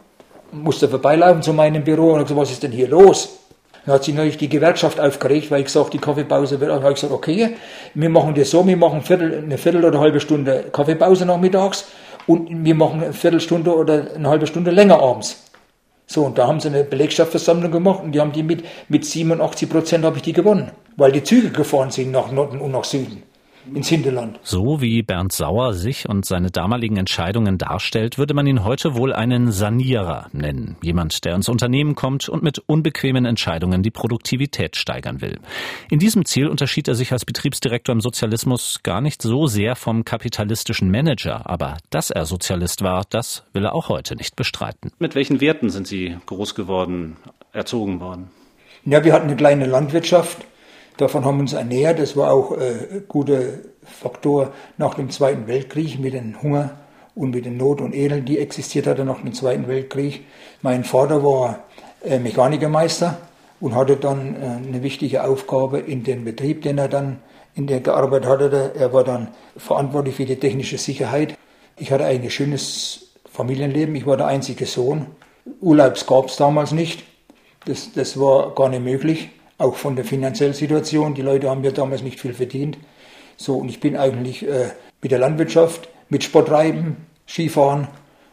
musste 0.52 0.88
vorbeilaufen 0.88 1.42
zu 1.42 1.54
meinem 1.54 1.82
Büro 1.82 2.08
und 2.08 2.14
habe 2.14 2.24
gesagt, 2.24 2.40
was 2.40 2.50
ist 2.50 2.62
denn 2.62 2.72
hier 2.72 2.88
los? 2.88 3.37
Dann 3.88 3.94
hat 3.94 4.04
sich 4.04 4.14
natürlich 4.14 4.36
die 4.36 4.50
Gewerkschaft 4.50 5.00
aufgeregt, 5.00 5.50
weil 5.50 5.60
ich 5.60 5.64
gesagt, 5.64 5.94
die 5.94 5.98
Kaffeepause 5.98 6.60
wird. 6.60 6.70
Dann 6.70 6.82
habe 6.82 6.92
ich 6.92 6.96
gesagt, 6.96 7.10
okay, 7.10 7.56
wir 7.94 8.10
machen 8.10 8.34
das 8.34 8.50
so, 8.50 8.66
wir 8.66 8.76
machen 8.76 9.00
Viertel, 9.00 9.42
eine 9.42 9.56
Viertel 9.56 9.78
oder 9.82 9.92
eine 9.92 10.00
halbe 10.00 10.20
Stunde 10.20 10.66
Kaffeepause 10.70 11.24
nachmittags 11.24 11.88
und 12.26 12.66
wir 12.66 12.74
machen 12.74 13.02
eine 13.02 13.14
Viertelstunde 13.14 13.74
oder 13.74 14.08
eine 14.14 14.28
halbe 14.28 14.46
Stunde 14.46 14.72
länger 14.72 15.00
abends. 15.00 15.42
So, 16.06 16.26
und 16.26 16.36
da 16.36 16.46
haben 16.46 16.60
sie 16.60 16.68
eine 16.68 16.84
Belegschaftsversammlung 16.84 17.72
gemacht 17.72 18.02
und 18.02 18.12
die 18.12 18.20
haben 18.20 18.32
die 18.32 18.42
mit, 18.42 18.62
mit 18.90 19.06
87 19.06 19.70
Prozent 19.70 20.04
habe 20.04 20.18
ich 20.18 20.22
die 20.22 20.34
gewonnen, 20.34 20.70
weil 20.98 21.10
die 21.10 21.22
Züge 21.22 21.48
gefahren 21.48 21.90
sind 21.90 22.10
nach 22.10 22.30
Norden 22.30 22.60
und 22.60 22.72
nach 22.72 22.84
Süden 22.84 23.22
ins 23.74 23.88
Hinterland. 23.88 24.38
So 24.42 24.80
wie 24.80 25.02
Bernd 25.02 25.32
Sauer 25.32 25.74
sich 25.74 26.08
und 26.08 26.24
seine 26.24 26.50
damaligen 26.50 26.96
Entscheidungen 26.96 27.58
darstellt, 27.58 28.18
würde 28.18 28.34
man 28.34 28.46
ihn 28.46 28.64
heute 28.64 28.94
wohl 28.94 29.12
einen 29.12 29.52
Sanierer 29.52 30.28
nennen. 30.32 30.76
Jemand, 30.82 31.24
der 31.24 31.34
ins 31.34 31.48
Unternehmen 31.48 31.94
kommt 31.94 32.28
und 32.28 32.42
mit 32.42 32.58
unbequemen 32.66 33.24
Entscheidungen 33.24 33.82
die 33.82 33.90
Produktivität 33.90 34.76
steigern 34.76 35.20
will. 35.20 35.38
In 35.90 35.98
diesem 35.98 36.24
Ziel 36.24 36.48
unterschied 36.48 36.88
er 36.88 36.94
sich 36.94 37.12
als 37.12 37.24
Betriebsdirektor 37.24 37.92
im 37.92 38.00
Sozialismus 38.00 38.80
gar 38.82 39.00
nicht 39.00 39.22
so 39.22 39.46
sehr 39.46 39.76
vom 39.76 40.04
kapitalistischen 40.04 40.90
Manager. 40.90 41.48
Aber 41.48 41.76
dass 41.90 42.10
er 42.10 42.26
Sozialist 42.26 42.82
war, 42.82 43.04
das 43.08 43.44
will 43.52 43.64
er 43.64 43.74
auch 43.74 43.88
heute 43.88 44.16
nicht 44.16 44.36
bestreiten. 44.36 44.92
Mit 44.98 45.14
welchen 45.14 45.40
Werten 45.40 45.70
sind 45.70 45.86
Sie 45.86 46.16
groß 46.26 46.54
geworden, 46.54 47.16
erzogen 47.52 48.00
worden? 48.00 48.30
Ja, 48.84 49.04
wir 49.04 49.12
hatten 49.12 49.26
eine 49.26 49.36
kleine 49.36 49.66
Landwirtschaft 49.66 50.38
Davon 50.98 51.24
haben 51.24 51.36
wir 51.36 51.42
uns 51.42 51.52
ernährt. 51.52 52.00
Das 52.00 52.16
war 52.16 52.32
auch 52.32 52.52
äh, 52.52 52.96
ein 52.96 53.04
guter 53.06 53.40
Faktor 53.84 54.52
nach 54.78 54.94
dem 54.94 55.10
Zweiten 55.10 55.46
Weltkrieg 55.46 56.00
mit 56.00 56.12
dem 56.12 56.42
Hunger 56.42 56.72
und 57.14 57.30
mit 57.30 57.46
den 57.46 57.56
Not 57.56 57.80
und 57.80 57.94
Elend, 57.94 58.28
die 58.28 58.38
existiert 58.38 58.88
hatte 58.88 59.04
nach 59.04 59.20
dem 59.20 59.32
Zweiten 59.32 59.68
Weltkrieg. 59.68 60.26
Mein 60.60 60.82
Vater 60.82 61.22
war 61.22 61.60
äh, 62.04 62.18
Mechanikermeister 62.18 63.16
und 63.60 63.76
hatte 63.76 63.96
dann 63.96 64.34
äh, 64.34 64.66
eine 64.66 64.82
wichtige 64.82 65.22
Aufgabe 65.22 65.78
in 65.78 66.02
dem 66.02 66.24
Betrieb, 66.24 66.62
den 66.62 66.78
er 66.78 66.88
dann 66.88 67.20
in 67.54 67.68
der 67.68 67.78
gearbeitet 67.78 68.28
hatte. 68.28 68.72
Er 68.76 68.92
war 68.92 69.04
dann 69.04 69.28
verantwortlich 69.56 70.16
für 70.16 70.26
die 70.26 70.36
technische 70.36 70.78
Sicherheit. 70.78 71.38
Ich 71.76 71.92
hatte 71.92 72.06
ein 72.06 72.28
schönes 72.28 73.12
Familienleben. 73.30 73.94
Ich 73.94 74.04
war 74.04 74.16
der 74.16 74.26
einzige 74.26 74.66
Sohn. 74.66 75.06
Urlaubs 75.60 76.06
gab 76.06 76.26
es 76.26 76.36
damals 76.36 76.72
nicht. 76.72 77.04
Das, 77.66 77.92
das 77.92 78.18
war 78.18 78.52
gar 78.56 78.68
nicht 78.68 78.82
möglich 78.82 79.30
auch 79.58 79.74
von 79.74 79.96
der 79.96 80.04
finanziellen 80.04 80.54
Situation. 80.54 81.14
Die 81.14 81.22
Leute 81.22 81.50
haben 81.50 81.64
ja 81.64 81.72
damals 81.72 82.02
nicht 82.02 82.20
viel 82.20 82.32
verdient. 82.32 82.78
So, 83.36 83.56
und 83.56 83.68
ich 83.68 83.80
bin 83.80 83.96
eigentlich 83.96 84.46
äh, 84.46 84.70
mit 85.02 85.10
der 85.10 85.18
Landwirtschaft, 85.18 85.88
mit 86.08 86.24
Sporttreiben, 86.24 86.96
Skifahren, 87.26 87.88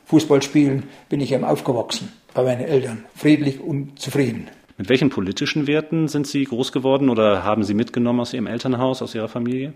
Fußball 0.05 0.41
spielen, 0.41 0.83
bin 1.09 1.19
ich 1.19 1.31
eben 1.31 1.43
aufgewachsen 1.43 2.13
bei 2.33 2.43
meinen 2.43 2.61
Eltern, 2.61 3.05
friedlich 3.15 3.59
und 3.59 3.99
zufrieden. 3.99 4.49
Mit 4.77 4.89
welchen 4.89 5.09
politischen 5.09 5.67
Werten 5.67 6.07
sind 6.07 6.27
Sie 6.27 6.43
groß 6.43 6.71
geworden 6.71 7.09
oder 7.09 7.43
haben 7.43 7.63
Sie 7.63 7.73
mitgenommen 7.73 8.19
aus 8.19 8.33
Ihrem 8.33 8.47
Elternhaus, 8.47 9.01
aus 9.01 9.15
Ihrer 9.15 9.29
Familie? 9.29 9.73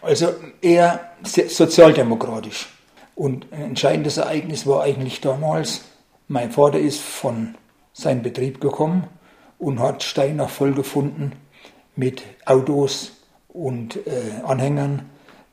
Also 0.00 0.28
eher 0.62 1.12
sozialdemokratisch. 1.24 2.68
Und 3.14 3.52
ein 3.52 3.62
entscheidendes 3.62 4.16
Ereignis 4.16 4.66
war 4.66 4.82
eigentlich 4.82 5.20
damals, 5.20 5.84
mein 6.28 6.52
Vater 6.52 6.78
ist 6.78 7.00
von 7.00 7.56
seinem 7.92 8.22
Betrieb 8.22 8.60
gekommen 8.60 9.08
und 9.58 9.80
hat 9.80 10.02
Steinach 10.02 10.50
voll 10.50 10.72
gefunden 10.72 11.32
mit 11.96 12.22
Autos 12.44 13.12
und 13.48 13.96
äh, 14.06 14.42
Anhängern, 14.44 15.10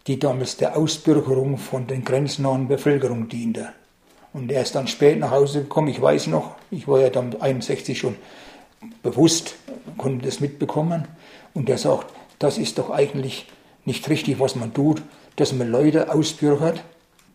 die 0.07 0.19
damals 0.19 0.57
der 0.57 0.77
Ausbürgerung 0.77 1.57
von 1.57 1.87
den 1.87 2.03
grenznahen 2.03 2.67
Bevölkerung 2.67 3.29
diente. 3.29 3.69
Und 4.33 4.51
er 4.51 4.61
ist 4.61 4.75
dann 4.75 4.87
spät 4.87 5.19
nach 5.19 5.31
Hause 5.31 5.61
gekommen, 5.61 5.87
ich 5.87 6.01
weiß 6.01 6.27
noch, 6.27 6.55
ich 6.69 6.87
war 6.87 6.99
ja 6.99 7.09
dann 7.09 7.35
61 7.39 7.97
schon 7.97 8.15
bewusst, 9.01 9.55
konnte 9.97 10.25
das 10.25 10.39
mitbekommen. 10.39 11.07
Und 11.53 11.69
er 11.69 11.77
sagt, 11.77 12.13
das 12.37 12.57
ist 12.57 12.77
doch 12.77 12.89
eigentlich 12.91 13.47
nicht 13.85 14.07
richtig, 14.09 14.39
was 14.39 14.55
man 14.55 14.73
tut, 14.73 15.01
dass 15.37 15.53
man 15.53 15.69
Leute 15.69 16.13
ausbürgert, 16.13 16.83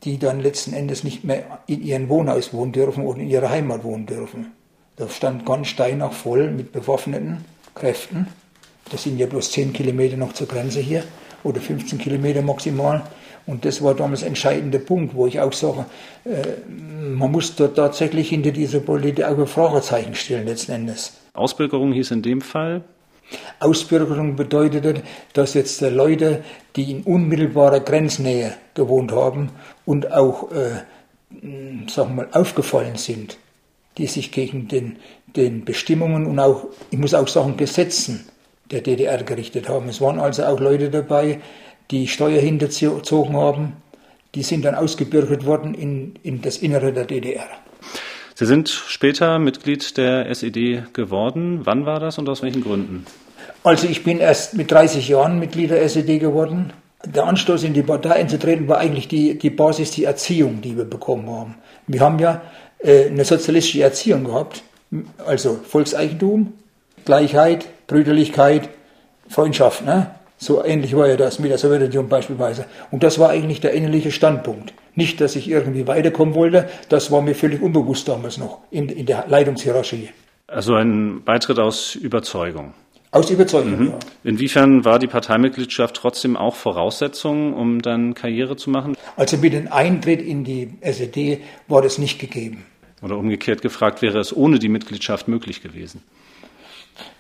die 0.04 0.18
dann 0.18 0.40
letzten 0.40 0.72
Endes 0.72 1.04
nicht 1.04 1.24
mehr 1.24 1.60
in 1.66 1.82
ihrem 1.82 2.08
Wohnhaus 2.08 2.52
wohnen 2.52 2.72
dürfen 2.72 3.04
oder 3.04 3.18
in 3.18 3.28
ihrer 3.28 3.50
Heimat 3.50 3.82
wohnen 3.82 4.06
dürfen. 4.06 4.52
Da 5.00 5.08
stand 5.08 5.46
ganz 5.46 5.68
Steinach 5.68 6.12
voll 6.12 6.50
mit 6.50 6.72
bewaffneten 6.72 7.42
Kräften. 7.74 8.26
Das 8.90 9.04
sind 9.04 9.18
ja 9.18 9.24
bloß 9.24 9.50
10 9.50 9.72
Kilometer 9.72 10.18
noch 10.18 10.34
zur 10.34 10.46
Grenze 10.46 10.80
hier 10.80 11.04
oder 11.42 11.58
15 11.58 11.98
Kilometer 11.98 12.42
maximal. 12.42 13.04
Und 13.46 13.64
das 13.64 13.82
war 13.82 13.94
damals 13.94 14.22
ein 14.22 14.28
entscheidender 14.28 14.78
Punkt, 14.78 15.14
wo 15.14 15.26
ich 15.26 15.40
auch 15.40 15.54
sage, 15.54 15.86
äh, 16.26 16.68
man 16.68 17.32
muss 17.32 17.56
dort 17.56 17.76
tatsächlich 17.76 18.28
hinter 18.28 18.50
dieser 18.50 18.80
Politik 18.80 19.24
auch 19.24 19.38
ein 19.38 19.46
Fragezeichen 19.46 20.14
stellen 20.14 20.46
letzten 20.46 20.72
Endes. 20.72 21.14
Ausbürgerung 21.32 21.94
hieß 21.94 22.10
in 22.10 22.20
dem 22.20 22.42
Fall? 22.42 22.82
Ausbürgerung 23.58 24.36
bedeutete, 24.36 25.02
dass 25.32 25.54
jetzt 25.54 25.80
Leute, 25.80 26.44
die 26.76 26.90
in 26.90 27.04
unmittelbarer 27.04 27.80
Grenznähe 27.80 28.52
gewohnt 28.74 29.12
haben 29.12 29.48
und 29.86 30.12
auch, 30.12 30.52
äh, 30.52 30.82
sagen 31.88 32.16
wir 32.16 32.26
mal, 32.26 32.28
aufgefallen 32.32 32.96
sind, 32.96 33.38
die 34.00 34.06
sich 34.06 34.32
gegen 34.32 34.66
den, 34.66 34.96
den 35.36 35.64
Bestimmungen 35.66 36.26
und 36.26 36.38
auch, 36.38 36.68
ich 36.90 36.98
muss 36.98 37.12
auch 37.12 37.28
sagen, 37.28 37.58
Gesetzen 37.58 38.24
der 38.70 38.80
DDR 38.80 39.22
gerichtet 39.22 39.68
haben. 39.68 39.88
Es 39.90 40.00
waren 40.00 40.18
also 40.18 40.44
auch 40.44 40.58
Leute 40.58 40.88
dabei, 40.88 41.40
die 41.90 42.08
Steuer 42.08 42.40
hinterzogen 42.40 43.36
haben. 43.36 43.74
Die 44.34 44.42
sind 44.42 44.64
dann 44.64 44.74
ausgebürgert 44.74 45.44
worden 45.44 45.74
in, 45.74 46.14
in 46.22 46.40
das 46.40 46.56
Innere 46.56 46.92
der 46.92 47.04
DDR. 47.04 47.46
Sie 48.34 48.46
sind 48.46 48.70
später 48.70 49.38
Mitglied 49.38 49.98
der 49.98 50.30
SED 50.30 50.84
geworden. 50.94 51.60
Wann 51.64 51.84
war 51.84 52.00
das 52.00 52.16
und 52.16 52.26
aus 52.28 52.42
welchen 52.42 52.62
Gründen? 52.62 53.04
Also 53.64 53.86
ich 53.86 54.02
bin 54.02 54.18
erst 54.18 54.54
mit 54.54 54.70
30 54.70 55.08
Jahren 55.08 55.38
Mitglied 55.38 55.70
der 55.70 55.82
SED 55.82 56.20
geworden. 56.20 56.72
Der 57.04 57.24
Anstoß 57.24 57.64
in 57.64 57.74
die 57.74 57.82
Partei 57.82 58.12
einzutreten 58.12 58.66
war 58.66 58.78
eigentlich 58.78 59.08
die, 59.08 59.36
die 59.36 59.50
Basis, 59.50 59.90
die 59.90 60.04
Erziehung, 60.04 60.62
die 60.62 60.76
wir 60.76 60.84
bekommen 60.84 61.28
haben. 61.28 61.56
Wir 61.86 62.00
haben 62.00 62.18
ja 62.18 62.40
eine 62.84 63.24
sozialistische 63.24 63.82
Erziehung 63.82 64.24
gehabt, 64.24 64.62
also 65.26 65.58
Volkseigentum, 65.68 66.54
Gleichheit, 67.04 67.66
Brüderlichkeit, 67.86 68.68
Freundschaft. 69.28 69.84
Ne? 69.84 70.10
So 70.38 70.64
ähnlich 70.64 70.96
war 70.96 71.06
ja 71.06 71.16
das 71.16 71.38
mit 71.38 71.50
der 71.50 71.58
Sowjetunion 71.58 72.08
beispielsweise. 72.08 72.64
Und 72.90 73.02
das 73.02 73.18
war 73.18 73.30
eigentlich 73.30 73.60
der 73.60 73.72
innerliche 73.72 74.10
Standpunkt. 74.10 74.72
Nicht, 74.94 75.20
dass 75.20 75.36
ich 75.36 75.48
irgendwie 75.48 75.86
weiterkommen 75.86 76.34
wollte, 76.34 76.68
das 76.88 77.10
war 77.10 77.22
mir 77.22 77.34
völlig 77.34 77.62
unbewusst 77.62 78.08
damals 78.08 78.38
noch 78.38 78.60
in, 78.70 78.88
in 78.88 79.06
der 79.06 79.26
Leitungshierarchie. 79.28 80.10
Also 80.46 80.74
ein 80.74 81.22
Beitritt 81.24 81.58
aus 81.58 81.94
Überzeugung. 81.94 82.74
Aus 83.12 83.28
Überzeugung, 83.28 83.78
mhm. 83.78 83.86
ja. 83.88 83.98
Inwiefern 84.22 84.84
war 84.84 85.00
die 85.00 85.08
Parteimitgliedschaft 85.08 85.96
trotzdem 85.96 86.36
auch 86.36 86.54
Voraussetzung, 86.54 87.54
um 87.54 87.82
dann 87.82 88.14
Karriere 88.14 88.56
zu 88.56 88.70
machen? 88.70 88.96
Also 89.16 89.36
mit 89.36 89.52
dem 89.52 89.66
Eintritt 89.72 90.22
in 90.22 90.44
die 90.44 90.74
SED 90.80 91.40
war 91.66 91.82
das 91.82 91.98
nicht 91.98 92.20
gegeben. 92.20 92.64
Oder 93.02 93.16
umgekehrt 93.16 93.62
gefragt, 93.62 94.00
wäre 94.00 94.20
es 94.20 94.36
ohne 94.36 94.60
die 94.60 94.68
Mitgliedschaft 94.68 95.26
möglich 95.26 95.60
gewesen? 95.60 96.02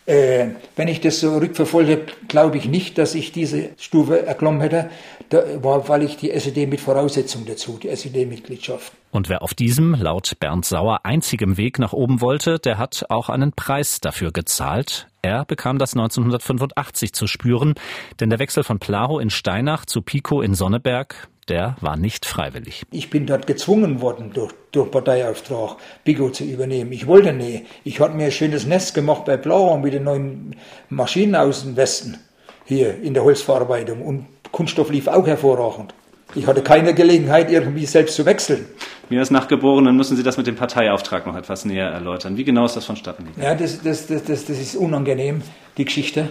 Äh, 0.06 0.48
wenn 0.76 0.88
ich 0.88 1.00
das 1.00 1.20
so 1.20 1.36
rückverfolge, 1.38 2.06
glaube 2.26 2.56
ich 2.56 2.66
nicht, 2.66 2.98
dass 2.98 3.14
ich 3.14 3.32
diese 3.32 3.70
Stufe 3.78 4.26
erklommen 4.26 4.60
hätte, 4.60 4.90
da 5.28 5.42
war, 5.62 5.88
weil 5.88 6.02
ich 6.02 6.16
die 6.16 6.30
SED 6.30 6.66
mit 6.66 6.80
Voraussetzung 6.80 7.46
dazu, 7.46 7.78
die 7.80 7.88
SED-Mitgliedschaft. 7.88 8.92
Und 9.12 9.28
wer 9.28 9.42
auf 9.42 9.54
diesem, 9.54 9.94
laut 9.94 10.32
Bernd 10.40 10.64
Sauer, 10.64 11.00
einzigem 11.04 11.56
Weg 11.56 11.78
nach 11.78 11.92
oben 11.92 12.20
wollte, 12.20 12.58
der 12.58 12.78
hat 12.78 13.06
auch 13.08 13.28
einen 13.28 13.52
Preis 13.52 14.00
dafür 14.00 14.32
gezahlt. 14.32 15.08
Er 15.22 15.44
bekam 15.44 15.78
das 15.78 15.92
1985 15.92 17.12
zu 17.12 17.26
spüren, 17.26 17.74
denn 18.18 18.30
der 18.30 18.38
Wechsel 18.38 18.64
von 18.64 18.78
Plaho 18.78 19.18
in 19.18 19.30
Steinach 19.30 19.84
zu 19.84 20.00
Pico 20.00 20.40
in 20.40 20.54
Sonneberg, 20.54 21.28
der 21.50 21.76
war 21.80 21.96
nicht 21.96 22.24
freiwillig. 22.24 22.84
Ich 22.92 23.10
bin 23.10 23.26
dort 23.26 23.46
gezwungen 23.46 24.00
worden, 24.00 24.30
durch, 24.32 24.52
durch 24.72 24.90
Parteiauftrag 24.90 25.76
Pico 26.04 26.30
zu 26.30 26.44
übernehmen. 26.44 26.92
Ich 26.92 27.06
wollte 27.06 27.32
nicht. 27.32 27.66
Ich 27.84 28.00
hatte 28.00 28.14
mir 28.14 28.26
ein 28.26 28.32
schönes 28.32 28.66
Nest 28.66 28.94
gemacht 28.94 29.24
bei 29.24 29.36
Plaho 29.36 29.76
mit 29.76 29.92
den 29.92 30.04
neuen 30.04 30.56
Maschinen 30.88 31.34
aus 31.34 31.62
dem 31.62 31.76
Westen, 31.76 32.18
hier 32.64 32.98
in 33.02 33.14
der 33.14 33.24
Holzverarbeitung. 33.24 34.00
Und 34.00 34.26
Kunststoff 34.52 34.90
lief 34.90 35.08
auch 35.08 35.26
hervorragend. 35.26 35.92
Ich 36.36 36.46
hatte 36.46 36.62
keine 36.62 36.94
Gelegenheit, 36.94 37.50
irgendwie 37.50 37.86
selbst 37.86 38.14
zu 38.14 38.24
wechseln. 38.24 38.66
Mir 39.08 39.18
als 39.18 39.32
Nachgeborenen 39.32 39.96
müssen 39.96 40.16
Sie 40.16 40.22
das 40.22 40.36
mit 40.36 40.46
dem 40.46 40.54
Parteiauftrag 40.54 41.26
noch 41.26 41.34
etwas 41.34 41.64
näher 41.64 41.88
erläutern. 41.88 42.36
Wie 42.36 42.44
genau 42.44 42.64
ist 42.64 42.76
das 42.76 42.84
vonstatten 42.84 43.24
gegangen? 43.24 43.42
Ja, 43.42 43.56
das, 43.56 43.82
das, 43.82 44.06
das, 44.06 44.22
das, 44.22 44.44
das 44.44 44.60
ist 44.60 44.76
unangenehm, 44.76 45.42
die 45.76 45.84
Geschichte. 45.84 46.30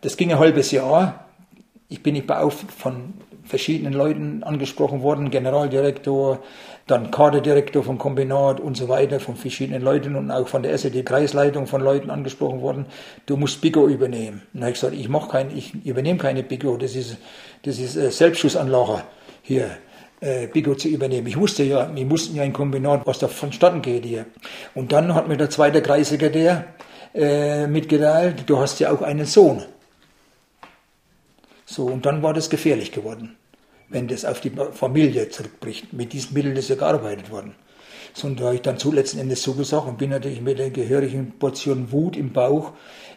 Das 0.00 0.16
ging 0.16 0.32
ein 0.32 0.40
halbes 0.40 0.72
Jahr. 0.72 1.26
Ich 1.88 2.02
bin 2.02 2.14
nicht 2.14 2.26
beauftragt 2.26 2.72
von 2.72 3.14
verschiedenen 3.44 3.92
Leuten 3.92 4.42
angesprochen 4.42 5.02
worden, 5.02 5.30
Generaldirektor, 5.30 6.40
dann 6.86 7.10
Kaderdirektor 7.10 7.82
vom 7.82 7.98
Kombinat 7.98 8.60
und 8.60 8.76
so 8.76 8.88
weiter, 8.88 9.20
von 9.20 9.36
verschiedenen 9.36 9.82
Leuten 9.82 10.16
und 10.16 10.30
auch 10.30 10.48
von 10.48 10.62
der 10.62 10.72
SED-Kreisleitung 10.72 11.66
von 11.66 11.80
Leuten 11.80 12.10
angesprochen 12.10 12.60
worden, 12.62 12.86
du 13.26 13.36
musst 13.36 13.60
Bigo 13.60 13.88
übernehmen. 13.88 14.42
Und 14.52 14.60
dann 14.60 14.62
habe 14.62 14.72
ich 14.72 14.80
gesagt, 14.80 14.94
ich 14.94 15.08
mache 15.08 15.30
kein, 15.30 15.56
ich 15.56 15.74
übernehme 15.84 16.18
keine 16.18 16.42
Bigo, 16.42 16.76
das 16.76 16.96
ist, 16.96 17.16
das 17.62 17.78
ist 17.78 17.96
äh, 17.96 18.10
Selbstschussanlage 18.10 19.02
hier 19.42 19.70
äh, 20.20 20.46
Bigo 20.46 20.74
zu 20.74 20.88
übernehmen. 20.88 21.26
Ich 21.26 21.38
wusste 21.38 21.62
ja, 21.62 21.90
wir 21.94 22.06
mussten 22.06 22.36
ja 22.36 22.42
ein 22.42 22.52
Kombinat, 22.52 23.06
was 23.06 23.18
da 23.18 23.28
vonstatten 23.28 23.82
geht 23.82 24.04
hier. 24.04 24.26
Und 24.74 24.92
dann 24.92 25.14
hat 25.14 25.28
mir 25.28 25.36
der 25.36 25.50
zweite 25.50 25.82
Kreissekretär 25.82 26.64
äh, 27.14 27.66
mitgeteilt, 27.66 28.44
du 28.46 28.58
hast 28.58 28.80
ja 28.80 28.92
auch 28.92 29.02
einen 29.02 29.26
Sohn. 29.26 29.62
So, 31.70 31.84
und 31.84 32.04
dann 32.04 32.20
war 32.20 32.34
das 32.34 32.50
gefährlich 32.50 32.90
geworden, 32.90 33.36
wenn 33.88 34.08
das 34.08 34.24
auf 34.24 34.40
die 34.40 34.50
Familie 34.72 35.28
zurückbricht. 35.28 35.92
Mit 35.92 36.12
diesen 36.12 36.34
Mitteln 36.34 36.56
ist 36.56 36.68
ja 36.68 36.74
gearbeitet 36.74 37.30
worden. 37.30 37.54
So, 38.12 38.26
und 38.26 38.40
da 38.40 38.46
habe 38.46 38.56
ich 38.56 38.62
dann 38.62 38.76
zu 38.76 38.90
letzten 38.90 39.20
Endes 39.20 39.42
zugesagt 39.42 39.86
und 39.86 39.96
bin 39.96 40.10
natürlich 40.10 40.40
mit 40.40 40.58
der 40.58 40.70
gehörigen 40.70 41.38
Portion 41.38 41.92
Wut 41.92 42.16
im 42.16 42.32
Bauch 42.32 42.72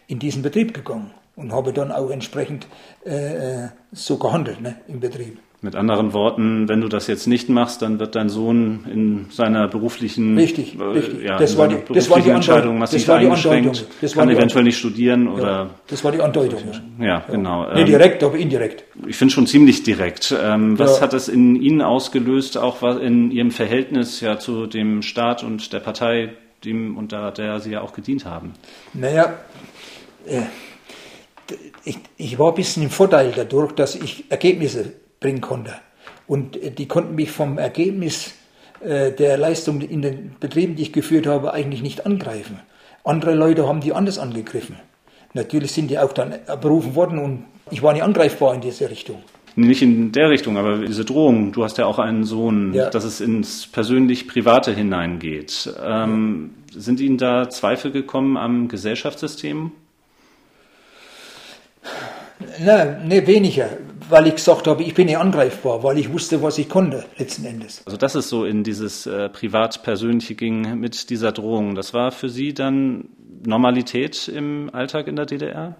in 0.05 0.19
diesen 0.19 0.43
Betrieb 0.43 0.75
gegangen 0.75 1.09
und 1.35 1.51
habe 1.51 1.73
dann 1.73 1.91
auch 1.91 2.11
entsprechend 2.11 2.67
äh, 3.07 3.63
äh 3.63 3.69
so 3.91 4.19
gehandelt 4.19 4.61
ne, 4.61 4.75
im 4.87 4.99
Betrieb. 4.99 5.39
Mit 5.63 5.77
anderen 5.77 6.11
Worten, 6.11 6.67
wenn 6.67 6.81
du 6.81 6.89
das 6.89 7.07
jetzt 7.07 7.25
nicht 7.25 7.47
machst, 7.47 7.81
dann 7.81 7.97
wird 7.97 8.15
dein 8.15 8.27
Sohn 8.27 8.83
in 8.91 9.27
seiner 9.29 9.69
beruflichen, 9.69 10.37
richtig, 10.37 10.77
äh, 10.77 10.83
richtig. 10.83 11.23
Ja, 11.23 11.37
das, 11.37 11.57
war 11.57 11.69
die, 11.69 11.77
das 11.93 12.09
war 12.09 12.19
die 12.19 12.31
Entscheidung 12.31 12.77
massiv 12.79 13.09
eingeschränkt, 13.09 13.87
das 14.01 14.13
kann 14.13 14.29
eventuell 14.29 14.65
nicht 14.65 14.77
studieren 14.77 15.29
oder. 15.29 15.47
Ja, 15.47 15.69
das 15.87 16.03
war 16.03 16.11
die 16.11 16.19
Andeutung. 16.19 16.59
Ja, 16.99 17.05
ja 17.05 17.23
genau. 17.31 17.73
Nee, 17.73 17.85
direkt, 17.85 18.21
aber 18.23 18.37
indirekt. 18.37 18.83
Ich 19.07 19.15
finde 19.15 19.33
schon 19.33 19.47
ziemlich 19.47 19.83
direkt. 19.83 20.35
Ähm, 20.37 20.77
was 20.77 21.01
hat 21.01 21.13
es 21.13 21.29
in 21.29 21.55
Ihnen 21.55 21.81
ausgelöst, 21.81 22.57
auch 22.57 22.83
in 22.99 23.31
Ihrem 23.31 23.51
Verhältnis 23.51 24.19
ja 24.19 24.39
zu 24.39 24.67
dem 24.67 25.01
Staat 25.01 25.45
und 25.45 25.71
der 25.71 25.79
Partei, 25.79 26.33
dem 26.65 26.97
unter 26.97 27.31
der 27.31 27.61
Sie 27.61 27.71
ja 27.71 27.79
auch 27.79 27.93
gedient 27.93 28.25
haben? 28.25 28.51
Naja, 28.93 29.35
äh, 30.25 30.41
ich, 31.85 31.99
ich 32.17 32.37
war 32.37 32.49
ein 32.49 32.55
bisschen 32.55 32.83
im 32.83 32.89
Vorteil 32.89 33.31
dadurch, 33.33 33.71
dass 33.71 33.95
ich 33.95 34.25
Ergebnisse 34.29 34.91
bringen 35.23 35.41
konnte. 35.41 35.73
Und 36.27 36.61
äh, 36.61 36.69
die 36.69 36.87
konnten 36.87 37.15
mich 37.15 37.31
vom 37.31 37.57
Ergebnis 37.57 38.35
äh, 38.81 39.11
der 39.11 39.37
Leistung 39.37 39.81
in 39.81 40.03
den 40.03 40.35
Betrieben, 40.39 40.75
die 40.75 40.83
ich 40.83 40.93
geführt 40.93 41.25
habe, 41.25 41.53
eigentlich 41.53 41.81
nicht 41.81 42.05
angreifen. 42.05 42.59
Andere 43.03 43.33
Leute 43.33 43.67
haben 43.67 43.81
die 43.81 43.93
anders 43.93 44.19
angegriffen. 44.19 44.75
Natürlich 45.33 45.71
sind 45.71 45.89
die 45.89 45.97
auch 45.97 46.13
dann 46.13 46.35
berufen 46.61 46.93
worden 46.93 47.17
und 47.17 47.45
ich 47.71 47.81
war 47.81 47.93
nicht 47.93 48.03
angreifbar 48.03 48.53
in 48.53 48.61
diese 48.61 48.89
Richtung. 48.89 49.23
Nicht 49.55 49.81
in 49.81 50.11
der 50.11 50.29
Richtung, 50.29 50.57
aber 50.57 50.79
diese 50.79 51.05
Drohung, 51.05 51.51
du 51.51 51.63
hast 51.63 51.77
ja 51.77 51.85
auch 51.85 51.99
einen 51.99 52.23
Sohn, 52.23 52.73
ja. 52.73 52.89
dass 52.89 53.03
es 53.03 53.21
ins 53.21 53.67
persönlich-private 53.67 54.73
hineingeht. 54.73 55.73
Ähm, 55.83 56.55
sind 56.71 56.99
Ihnen 56.99 57.17
da 57.17 57.49
Zweifel 57.49 57.91
gekommen 57.91 58.35
am 58.35 58.67
Gesellschaftssystem? 58.67 59.71
Nein, 62.59 63.03
nee, 63.07 63.25
weniger 63.27 63.69
weil 64.13 64.27
ich 64.27 64.35
gesagt 64.35 64.67
habe, 64.67 64.83
ich 64.83 64.93
bin 64.93 65.07
nicht 65.07 65.17
angreifbar, 65.17 65.81
weil 65.83 65.97
ich 65.97 66.13
wusste, 66.13 66.43
was 66.43 66.59
ich 66.59 66.69
konnte, 66.69 67.03
letzten 67.17 67.45
Endes. 67.45 67.81
Also 67.85 67.97
dass 67.97 68.13
es 68.13 68.29
so 68.29 68.45
in 68.45 68.63
dieses 68.63 69.07
äh, 69.07 69.27
privat-persönliche 69.27 70.35
ging 70.35 70.79
mit 70.79 71.09
dieser 71.09 71.31
Drohung, 71.31 71.73
das 71.73 71.95
war 71.95 72.11
für 72.11 72.29
Sie 72.29 72.53
dann 72.53 73.09
Normalität 73.43 74.27
im 74.27 74.69
Alltag 74.71 75.07
in 75.07 75.15
der 75.15 75.25
DDR? 75.25 75.75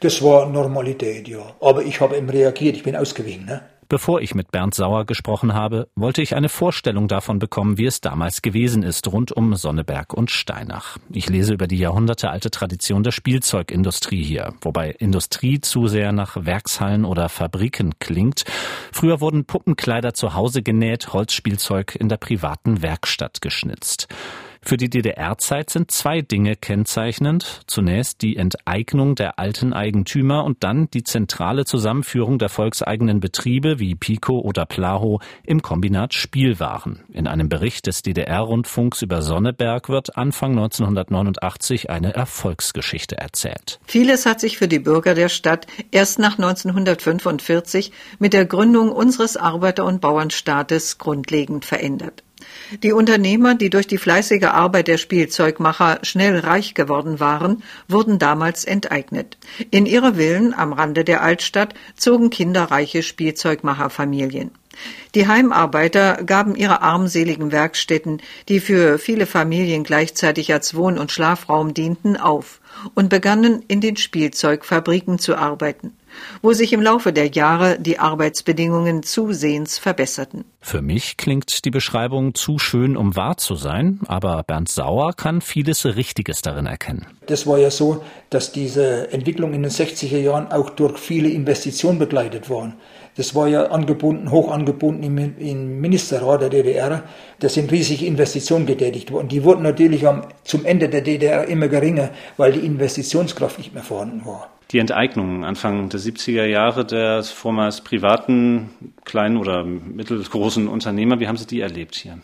Das 0.00 0.20
war 0.20 0.46
Normalität, 0.46 1.28
ja. 1.28 1.54
Aber 1.60 1.84
ich 1.84 2.00
habe 2.00 2.16
eben 2.16 2.28
reagiert, 2.28 2.76
ich 2.76 2.82
bin 2.82 2.96
ausgewichen. 2.96 3.44
Ne? 3.44 3.62
Bevor 3.88 4.20
ich 4.20 4.34
mit 4.34 4.50
Bernd 4.50 4.74
Sauer 4.74 5.04
gesprochen 5.04 5.52
habe, 5.52 5.88
wollte 5.94 6.22
ich 6.22 6.34
eine 6.34 6.48
Vorstellung 6.48 7.08
davon 7.08 7.38
bekommen, 7.38 7.76
wie 7.76 7.86
es 7.86 8.00
damals 8.00 8.40
gewesen 8.40 8.82
ist 8.82 9.10
rund 9.12 9.32
um 9.32 9.54
Sonneberg 9.54 10.14
und 10.14 10.30
Steinach. 10.30 10.96
Ich 11.10 11.28
lese 11.28 11.52
über 11.52 11.66
die 11.66 11.78
jahrhundertealte 11.78 12.50
Tradition 12.50 13.02
der 13.02 13.12
Spielzeugindustrie 13.12 14.22
hier, 14.22 14.54
wobei 14.60 14.90
Industrie 14.90 15.60
zu 15.60 15.86
sehr 15.86 16.12
nach 16.12 16.36
Werkshallen 16.46 17.04
oder 17.04 17.28
Fabriken 17.28 17.98
klingt. 17.98 18.44
Früher 18.92 19.20
wurden 19.20 19.44
Puppenkleider 19.44 20.14
zu 20.14 20.34
Hause 20.34 20.62
genäht, 20.62 21.12
Holzspielzeug 21.12 21.94
in 21.94 22.08
der 22.08 22.16
privaten 22.16 22.82
Werkstatt 22.82 23.40
geschnitzt. 23.40 24.08
Für 24.66 24.78
die 24.78 24.88
DDR-Zeit 24.88 25.68
sind 25.68 25.90
zwei 25.90 26.22
Dinge 26.22 26.56
kennzeichnend. 26.56 27.60
Zunächst 27.66 28.22
die 28.22 28.36
Enteignung 28.36 29.14
der 29.14 29.38
alten 29.38 29.74
Eigentümer 29.74 30.42
und 30.42 30.64
dann 30.64 30.88
die 30.90 31.02
zentrale 31.02 31.66
Zusammenführung 31.66 32.38
der 32.38 32.48
volkseigenen 32.48 33.20
Betriebe 33.20 33.78
wie 33.78 33.94
Pico 33.94 34.38
oder 34.38 34.64
Plaho 34.64 35.20
im 35.44 35.60
Kombinat 35.60 36.14
Spielwaren. 36.14 37.00
In 37.12 37.26
einem 37.26 37.50
Bericht 37.50 37.86
des 37.86 38.00
DDR-Rundfunks 38.00 39.02
über 39.02 39.20
Sonneberg 39.20 39.90
wird 39.90 40.16
Anfang 40.16 40.52
1989 40.52 41.90
eine 41.90 42.14
Erfolgsgeschichte 42.14 43.18
erzählt. 43.18 43.80
Vieles 43.84 44.24
hat 44.24 44.40
sich 44.40 44.56
für 44.56 44.68
die 44.68 44.78
Bürger 44.78 45.14
der 45.14 45.28
Stadt 45.28 45.66
erst 45.90 46.18
nach 46.18 46.38
1945 46.38 47.92
mit 48.18 48.32
der 48.32 48.46
Gründung 48.46 48.90
unseres 48.90 49.36
Arbeiter- 49.36 49.84
und 49.84 50.00
Bauernstaates 50.00 50.96
grundlegend 50.96 51.66
verändert. 51.66 52.22
Die 52.82 52.92
Unternehmer, 52.92 53.54
die 53.54 53.70
durch 53.70 53.86
die 53.86 53.98
fleißige 53.98 54.44
Arbeit 54.44 54.88
der 54.88 54.98
Spielzeugmacher 54.98 56.00
schnell 56.02 56.38
reich 56.38 56.74
geworden 56.74 57.20
waren, 57.20 57.62
wurden 57.88 58.18
damals 58.18 58.64
enteignet. 58.64 59.36
In 59.70 59.86
ihre 59.86 60.14
Villen 60.14 60.54
am 60.54 60.72
Rande 60.72 61.04
der 61.04 61.22
Altstadt 61.22 61.74
zogen 61.96 62.30
kinderreiche 62.30 63.02
Spielzeugmacherfamilien. 63.02 64.50
Die 65.14 65.28
Heimarbeiter 65.28 66.24
gaben 66.24 66.56
ihre 66.56 66.82
armseligen 66.82 67.52
Werkstätten, 67.52 68.20
die 68.48 68.58
für 68.58 68.98
viele 68.98 69.26
Familien 69.26 69.84
gleichzeitig 69.84 70.52
als 70.52 70.74
Wohn- 70.74 70.98
und 70.98 71.12
Schlafraum 71.12 71.74
dienten, 71.74 72.16
auf 72.16 72.60
und 72.94 73.08
begannen 73.08 73.62
in 73.68 73.80
den 73.80 73.96
Spielzeugfabriken 73.96 75.18
zu 75.18 75.36
arbeiten 75.36 75.92
wo 76.42 76.52
sich 76.52 76.72
im 76.72 76.82
Laufe 76.82 77.12
der 77.12 77.28
Jahre 77.28 77.78
die 77.78 77.98
Arbeitsbedingungen 77.98 79.02
zusehends 79.02 79.78
verbesserten. 79.78 80.44
Für 80.60 80.80
mich 80.80 81.16
klingt 81.16 81.64
die 81.64 81.70
Beschreibung 81.70 82.34
zu 82.34 82.58
schön, 82.58 82.96
um 82.96 83.16
wahr 83.16 83.36
zu 83.36 83.54
sein, 83.54 84.00
aber 84.06 84.42
Bernd 84.42 84.68
Sauer 84.68 85.12
kann 85.12 85.40
vieles 85.40 85.84
Richtiges 85.84 86.42
darin 86.42 86.66
erkennen. 86.66 87.06
Das 87.26 87.46
war 87.46 87.58
ja 87.58 87.70
so, 87.70 88.02
dass 88.30 88.52
diese 88.52 89.12
Entwicklung 89.12 89.52
in 89.52 89.62
den 89.62 89.70
60er 89.70 90.18
Jahren 90.18 90.50
auch 90.50 90.70
durch 90.70 90.98
viele 90.98 91.28
Investitionen 91.28 91.98
begleitet 91.98 92.48
waren. 92.48 92.74
Das 93.16 93.34
war 93.34 93.46
ja 93.46 93.66
angebunden, 93.66 94.30
hoch 94.30 94.50
angebunden 94.50 95.02
im, 95.02 95.38
im 95.38 95.80
Ministerrat 95.80 96.42
der 96.42 96.50
DDR. 96.50 97.04
Da 97.38 97.48
sind 97.48 97.70
riesige 97.70 98.06
Investitionen 98.06 98.66
getätigt 98.66 99.12
worden. 99.12 99.28
Die 99.28 99.44
wurden 99.44 99.62
natürlich 99.62 100.06
am, 100.06 100.22
zum 100.42 100.64
Ende 100.64 100.88
der 100.88 101.02
DDR 101.02 101.46
immer 101.46 101.68
geringer, 101.68 102.10
weil 102.36 102.52
die 102.52 102.66
Investitionskraft 102.66 103.58
nicht 103.58 103.72
mehr 103.72 103.84
vorhanden 103.84 104.26
war 104.26 104.48
die 104.74 104.80
Enteignung 104.80 105.44
Anfang 105.44 105.88
der 105.88 106.00
70er 106.00 106.46
Jahre 106.46 106.84
der 106.84 107.22
vormals 107.22 107.80
privaten, 107.82 108.70
kleinen 109.04 109.36
oder 109.36 109.64
mittelgroßen 109.64 110.66
Unternehmer. 110.66 111.20
Wie 111.20 111.28
haben 111.28 111.36
Sie 111.36 111.46
die 111.46 111.60
erlebt 111.60 111.94
hier? 111.94 112.18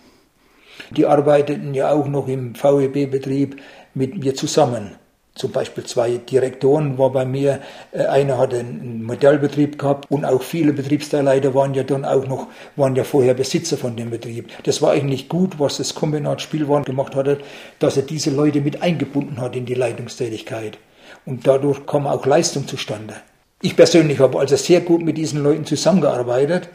Die 0.90 1.07
arbeiteten 1.07 1.74
ja 1.74 1.92
auch 1.92 2.09
noch 2.09 2.26
im 2.26 2.55
VEB-Betrieb 2.57 3.57
mit 3.94 4.18
mir 4.18 4.35
zusammen. 4.35 4.96
Zum 5.35 5.53
Beispiel 5.53 5.85
zwei 5.85 6.16
Direktoren 6.16 6.99
war 6.99 7.11
bei 7.11 7.25
mir. 7.25 7.61
Äh, 7.93 8.05
einer 8.07 8.37
hat 8.38 8.53
einen 8.53 9.05
Modellbetrieb 9.05 9.79
gehabt 9.79 10.11
und 10.11 10.25
auch 10.25 10.43
viele 10.43 10.73
Betriebsteilleiter 10.73 11.55
waren 11.55 11.73
ja 11.75 11.83
dann 11.83 12.05
auch 12.05 12.27
noch, 12.27 12.49
waren 12.77 12.97
ja 12.97 13.05
vorher 13.05 13.35
Besitzer 13.35 13.77
von 13.77 13.97
dem 13.97 14.11
Betrieb. 14.11 14.51
Das 14.64 14.83
war 14.83 14.93
eigentlich 14.93 15.29
gut, 15.29 15.59
was 15.59 15.77
das 15.77 15.95
Kombinat 15.95 16.43
Spielwaren 16.43 16.85
gemacht 16.85 17.14
hatte, 17.14 17.38
dass 17.79 17.97
er 17.97 18.03
diese 18.03 18.31
Leute 18.31 18.61
mit 18.61 18.83
eingebunden 18.83 19.40
hat 19.40 19.55
in 19.55 19.66
die 19.66 19.75
Leitungstätigkeit 19.75 20.79
und 21.25 21.47
dadurch 21.47 21.87
kommen 21.87 22.07
auch 22.07 22.27
Leistung 22.27 22.66
zustande. 22.66 23.14
Ich 23.62 23.77
persönlich 23.77 24.19
habe 24.21 24.38
also 24.38 24.57
sehr 24.57 24.81
gut 24.81 25.03
mit 25.03 25.16
diesen 25.16 25.43
Leuten 25.43 25.64
zusammengearbeitet, 25.64 26.71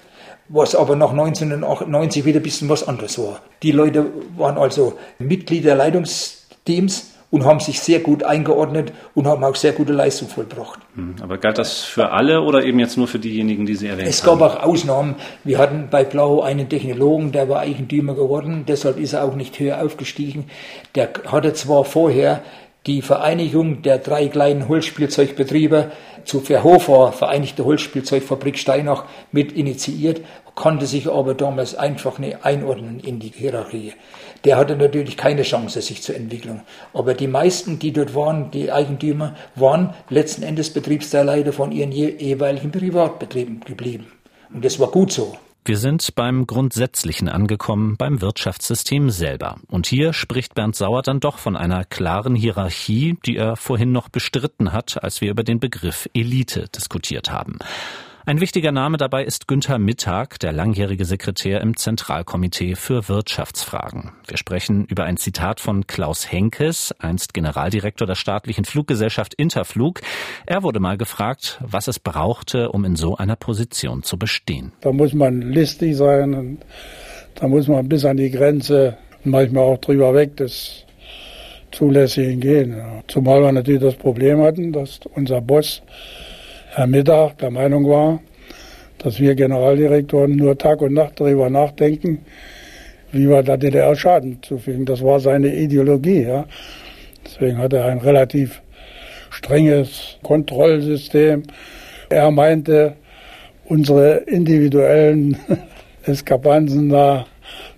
was 0.48 0.76
aber 0.76 0.96
nach 0.96 1.12
1998 1.12 2.26
wieder 2.26 2.40
ein 2.40 2.44
bisschen 2.44 2.70
was 2.70 2.88
anderes 2.88 3.18
war. 3.18 3.42
Die 3.64 3.72
Leute 3.72 4.06
waren 4.38 4.58
also 4.58 4.94
Mitglieder 5.18 5.70
der 5.70 5.76
Leitungsteams 5.76 7.15
und 7.32 7.46
haben 7.46 7.60
sich 7.60 7.80
sehr 7.80 8.00
gut 8.00 8.24
eingeordnet 8.24 8.94
und 9.14 9.28
haben 9.28 9.44
auch 9.44 9.56
sehr 9.56 9.74
gute 9.74 9.94
Leistung 9.94 10.30
vollbracht. 10.30 10.80
Hm, 10.96 11.16
aber 11.22 11.38
galt 11.38 11.58
das 11.58 11.84
für 11.84 12.12
alle 12.12 12.42
oder 12.42 12.64
eben 12.64 12.80
jetzt 12.80 12.98
nur 12.98 13.08
für 13.08 13.20
diejenigen, 13.20 13.66
die 13.66 13.76
Sie 13.76 13.88
erwähnt 13.88 14.04
haben? 14.04 14.10
Es 14.10 14.24
gab 14.24 14.42
auch 14.42 14.64
Ausnahmen. 14.64 15.16
Wir 15.44 15.58
hatten 15.58 15.88
bei 15.90 16.04
Blau 16.04 16.42
einen 16.42 16.70
Technologen, 16.70 17.32
der 17.32 17.50
war 17.50 17.60
Eigentümer 17.60 18.14
geworden, 18.16 18.66
deshalb 18.68 18.98
ist 18.98 19.14
er 19.14 19.24
auch 19.24 19.36
nicht 19.36 19.60
höher 19.60 19.84
aufgestiegen. 19.84 20.46
Der 20.96 21.10
hatte 21.28 21.54
zwar 21.54 21.84
vorher 21.84 22.42
die 22.86 23.02
Vereinigung 23.02 23.82
der 23.82 23.98
drei 23.98 24.28
kleinen 24.28 24.68
Holzspielzeugbetriebe 24.68 25.92
zu 26.24 26.40
Verhofer, 26.40 27.12
Vereinigte 27.12 27.66
Holzspielzeugfabrik 27.66 28.58
Steinach, 28.58 29.06
mit 29.32 29.52
initiiert, 29.52 30.22
konnte 30.54 30.86
sich 30.86 31.10
aber 31.10 31.34
damals 31.34 31.76
einfach 31.76 32.20
nicht 32.20 32.46
einordnen 32.46 33.00
in 33.00 33.20
die 33.20 33.32
Hierarchie. 33.36 33.94
Der 34.46 34.58
hatte 34.58 34.76
natürlich 34.76 35.18
keine 35.18 35.42
Chance, 35.42 35.82
sich 35.82 36.02
zu 36.02 36.14
entwickeln. 36.14 36.62
Aber 36.94 37.14
die 37.14 37.28
meisten, 37.28 37.80
die 37.80 37.92
dort 37.92 38.16
waren, 38.16 38.52
die 38.52 38.72
Eigentümer, 38.72 39.36
waren 39.56 39.94
letzten 40.10 40.44
Endes 40.44 40.72
Betriebsteilleiter 40.72 41.54
von 41.54 41.72
ihren 41.72 41.92
jeweiligen 41.92 42.72
Privatbetrieben 42.72 43.62
geblieben. 43.62 44.08
Und 44.54 44.64
das 44.64 44.80
war 44.80 44.90
gut 44.90 45.12
so. 45.12 45.36
Wir 45.68 45.78
sind 45.78 46.14
beim 46.14 46.46
Grundsätzlichen 46.46 47.28
angekommen, 47.28 47.98
beim 47.98 48.22
Wirtschaftssystem 48.22 49.10
selber. 49.10 49.58
Und 49.68 49.88
hier 49.88 50.14
spricht 50.14 50.54
Bernd 50.54 50.76
Sauer 50.76 51.02
dann 51.02 51.20
doch 51.20 51.40
von 51.40 51.58
einer 51.58 51.84
klaren 51.84 52.36
Hierarchie, 52.36 53.18
die 53.26 53.36
er 53.36 53.56
vorhin 53.56 53.92
noch 53.92 54.10
bestritten 54.10 54.74
hat, 54.74 55.04
als 55.04 55.22
wir 55.22 55.32
über 55.32 55.44
den 55.44 55.60
Begriff 55.60 56.08
Elite 56.14 56.68
diskutiert 56.76 57.32
haben. 57.32 57.58
Ein 58.28 58.42
wichtiger 58.42 58.72
Name 58.72 58.98
dabei 58.98 59.24
ist 59.24 59.48
Günther 59.48 59.78
Mittag, 59.78 60.40
der 60.40 60.52
langjährige 60.52 61.06
Sekretär 61.06 61.62
im 61.62 61.78
Zentralkomitee 61.78 62.74
für 62.74 63.08
Wirtschaftsfragen. 63.08 64.14
Wir 64.26 64.38
sprechen 64.38 64.86
über 64.86 65.04
ein 65.04 65.18
Zitat 65.18 65.60
von 65.60 65.86
Klaus 65.86 66.32
Henkes, 66.32 66.92
einst 66.98 67.36
Generaldirektor 67.36 68.08
der 68.08 68.16
staatlichen 68.16 68.66
Fluggesellschaft 68.66 69.36
Interflug. 69.36 70.02
Er 70.48 70.64
wurde 70.64 70.80
mal 70.80 70.98
gefragt, 70.98 71.60
was 71.62 71.88
es 71.88 72.00
brauchte, 72.00 72.72
um 72.72 72.84
in 72.84 72.96
so 72.96 73.16
einer 73.16 73.36
Position 73.36 74.02
zu 74.02 74.18
bestehen. 74.18 74.72
Da 74.82 74.92
muss 74.92 75.14
man 75.14 75.44
listig 75.44 75.96
sein 75.96 76.34
und 76.34 76.58
da 77.36 77.48
muss 77.48 77.68
man 77.68 77.88
bis 77.88 78.06
an 78.06 78.18
die 78.18 78.32
Grenze, 78.32 78.98
manchmal 79.24 79.66
auch 79.66 79.78
drüber 79.78 80.16
weg 80.16 80.36
des 80.38 80.84
Zulässigen 81.72 82.40
gehen. 82.40 82.76
Zumal 83.08 83.44
wir 83.44 83.52
natürlich 83.52 83.82
das 83.82 83.96
Problem 83.96 84.42
hatten, 84.42 84.74
dass 84.74 85.02
unser 85.14 85.42
Boss 85.42 85.84
Herr 86.76 86.88
Mittag 86.88 87.38
der 87.38 87.52
Meinung 87.52 87.88
war, 87.88 88.20
dass 88.98 89.18
wir 89.18 89.34
Generaldirektoren 89.34 90.36
nur 90.36 90.58
Tag 90.58 90.82
und 90.82 90.94
Nacht 90.94 91.22
darüber 91.22 91.50
nachdenken, 91.50 92.26
wie 93.14 93.30
wir 93.30 93.44
der 93.44 93.56
DDR 93.56 93.96
Schaden 93.96 94.44
zufügen. 94.44 94.86
Das 94.86 95.02
war 95.02 95.22
seine 95.22 95.56
Ideologie. 95.56 96.24
Ja. 96.24 96.46
Deswegen 97.24 97.60
hat 97.60 97.72
er 97.72 97.86
ein 97.86 98.00
relativ 98.00 98.62
strenges 99.30 100.18
Kontrollsystem. 100.22 101.44
Er 102.10 102.30
meinte, 102.32 102.98
unsere 103.64 104.18
individuellen 104.28 105.38
Eskapanzen 106.04 106.90
da 106.90 107.26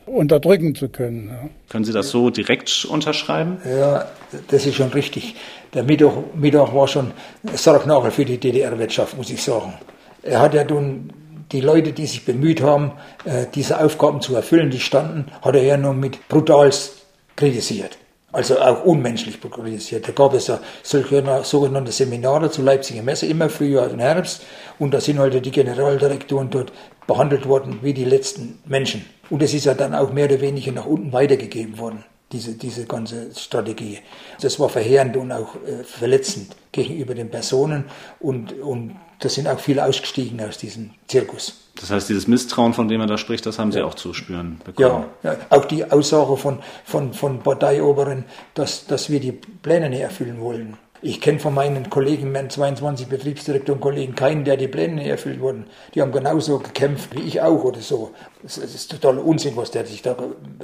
unterdrücken 0.08 0.74
zu 0.74 0.90
können. 0.90 1.28
Ja. 1.28 1.50
Können 1.70 1.86
Sie 1.86 1.94
das 1.94 2.10
so 2.10 2.32
direkt 2.32 2.86
unterschreiben? 2.86 3.58
Ja, 3.64 4.08
das 4.48 4.66
ist 4.66 4.74
schon 4.74 4.90
richtig. 4.90 5.36
Der 5.78 5.84
Mittag, 5.84 6.34
Mittag 6.34 6.74
war 6.74 6.88
schon 6.88 7.12
Sargnagel 7.54 8.10
für 8.10 8.26
die 8.26 8.40
DDR-Wirtschaft, 8.40 9.16
muss 9.16 9.30
ich 9.30 9.44
sagen. 9.44 9.76
Er 10.24 10.40
hat 10.40 10.56
ja 10.56 10.64
nun 10.64 11.14
die 11.52 11.62
Leute, 11.62 11.94
die 11.94 12.08
sich 12.08 12.26
bemüht 12.26 12.64
haben, 12.64 12.94
äh, 13.26 13.46
diese 13.54 13.80
Aufgaben 13.80 14.20
zu 14.20 14.36
erfüllen, 14.36 14.72
die 14.72 14.80
standen, 14.80 15.28
hat 15.40 15.54
er 15.54 15.62
ja 15.62 15.78
nur 15.78 15.94
mit 15.94 16.28
brutals 16.30 17.04
kritisiert. 17.36 17.96
Also 18.32 18.60
auch 18.60 18.86
unmenschlich 18.86 19.40
kritisiert. 19.40 20.08
Da 20.08 20.14
gab 20.14 20.34
es 20.34 20.48
ja 20.48 20.60
solche 20.82 21.24
sogenannte 21.44 21.92
Seminare 21.92 22.50
zu 22.50 22.64
Leipziger 22.64 23.04
Messe, 23.04 23.28
immer 23.28 23.48
Frühjahr 23.48 23.92
und 23.92 24.00
Herbst. 24.00 24.42
Und 24.80 24.96
da 24.96 25.00
sind 25.00 25.20
halt 25.20 25.46
die 25.46 25.52
Generaldirektoren 25.52 26.50
dort 26.50 26.74
behandelt 27.06 27.48
worden 27.48 27.82
wie 27.84 27.94
die 27.94 28.04
letzten 28.04 28.64
Menschen. 28.66 29.06
Und 29.30 29.44
es 29.44 29.54
ist 29.54 29.66
ja 29.66 29.76
dann 29.76 29.94
auch 29.94 30.12
mehr 30.12 30.26
oder 30.26 30.42
weniger 30.42 30.72
nach 30.72 30.88
unten 30.88 31.14
weitergegeben 31.14 31.78
worden 31.78 32.04
diese, 32.32 32.54
diese 32.54 32.86
ganze 32.86 33.34
Strategie. 33.36 34.00
Das 34.42 34.60
war 34.60 34.70
verheerend 34.70 35.16
und 35.18 35.32
auch 35.32 35.56
äh, 35.66 35.84
verletzend 35.84 36.56
gegenüber 36.72 37.16
den 37.16 37.30
Personen 37.30 37.86
und, 38.20 38.54
und 38.60 38.96
da 39.20 39.30
sind 39.30 39.48
auch 39.48 39.60
viele 39.60 39.84
ausgestiegen 39.84 40.40
aus 40.42 40.58
diesem 40.58 40.92
Zirkus. 41.08 41.56
Das 41.80 41.90
heißt, 41.90 42.10
dieses 42.10 42.28
Misstrauen, 42.28 42.74
von 42.74 42.88
dem 42.88 43.02
er 43.02 43.08
da 43.08 43.18
spricht, 43.18 43.46
das 43.46 43.58
haben 43.58 43.72
Sie 43.72 43.82
auch 43.82 43.96
zu 43.96 44.14
spüren 44.14 44.60
bekommen. 44.64 45.06
Ja, 45.24 45.34
ja 45.34 45.40
auch 45.50 45.66
die 45.66 45.90
Aussage 45.90 46.38
von, 46.38 46.60
von, 46.86 47.14
von 47.14 47.40
Parteioberen, 47.40 48.26
dass, 48.54 48.86
dass 48.86 49.10
wir 49.10 49.20
die 49.20 49.32
Pläne 49.32 49.90
nicht 49.90 50.02
erfüllen 50.02 50.40
wollen. 50.40 50.78
Ich 51.02 51.22
kenne 51.22 51.38
von 51.38 51.54
meinen 51.54 51.90
Kollegen, 51.90 52.32
meinen 52.32 52.50
22 52.50 53.08
Betriebsdirektoren 53.08 53.80
Kollegen, 53.80 54.16
keinen, 54.16 54.44
der 54.44 54.58
die 54.58 54.68
Pläne 54.68 54.96
nicht 54.96 55.08
erfüllt 55.08 55.40
wurden. 55.40 55.66
Die 55.94 56.02
haben 56.02 56.12
genauso 56.12 56.58
gekämpft 56.58 57.16
wie 57.16 57.22
ich 57.22 57.42
auch 57.42 57.64
oder 57.64 57.82
so. 57.82 58.12
Das 58.42 58.58
ist 58.58 58.90
totaler 58.90 59.24
Unsinn, 59.24 59.56
was 59.56 59.70
der 59.70 59.86
sich 59.86 60.02
da 60.02 60.16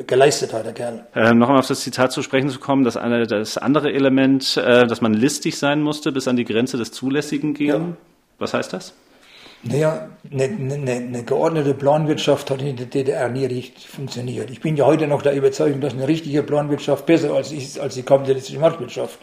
geleistet 0.08 0.54
hat, 0.54 0.66
der 0.66 0.74
Kerl. 0.74 1.06
Ähm, 1.16 1.38
noch 1.38 1.48
einmal 1.48 1.60
auf 1.60 1.68
das 1.68 1.82
Zitat 1.82 2.12
zu 2.12 2.24
sprechen 2.24 2.50
zu 2.50 2.60
kommen, 2.60 2.84
dass 2.84 2.98
eine, 2.98 3.28
das 3.28 3.58
andere 3.60 3.94
Element, 3.94 4.58
äh, 4.58 4.88
dass 4.88 5.02
man 5.02 5.14
listig 5.14 5.58
sein 5.58 5.82
musste, 5.82 6.12
bis 6.12 6.28
an 6.28 6.36
die 6.36 6.46
Grenze 6.46 6.78
des 6.78 6.92
Zulässigen 6.92 7.54
gehen. 7.54 7.68
Ja. 7.70 7.98
Was 8.40 8.56
heißt 8.56 8.74
das? 8.74 8.96
Naja, 9.66 10.10
eine, 10.30 10.44
eine, 10.44 10.92
eine 10.92 11.24
geordnete 11.24 11.74
Planwirtschaft 11.74 12.52
hat 12.52 12.62
in 12.62 12.76
der 12.76 12.88
DDR 12.88 13.30
nie 13.30 13.46
richtig 13.46 13.88
funktioniert. 13.88 14.50
Ich 14.50 14.60
bin 14.60 14.76
ja 14.76 14.86
heute 14.86 15.08
noch 15.08 15.22
der 15.22 15.36
Überzeugung, 15.36 15.80
dass 15.80 15.94
eine 15.94 16.08
richtige 16.08 16.44
Planwirtschaft 16.44 17.06
besser 17.06 17.40
ist 17.40 17.80
als 17.80 17.94
die 17.94 18.04
kapitalistische 18.04 18.60
Marktwirtschaft. 18.60 19.20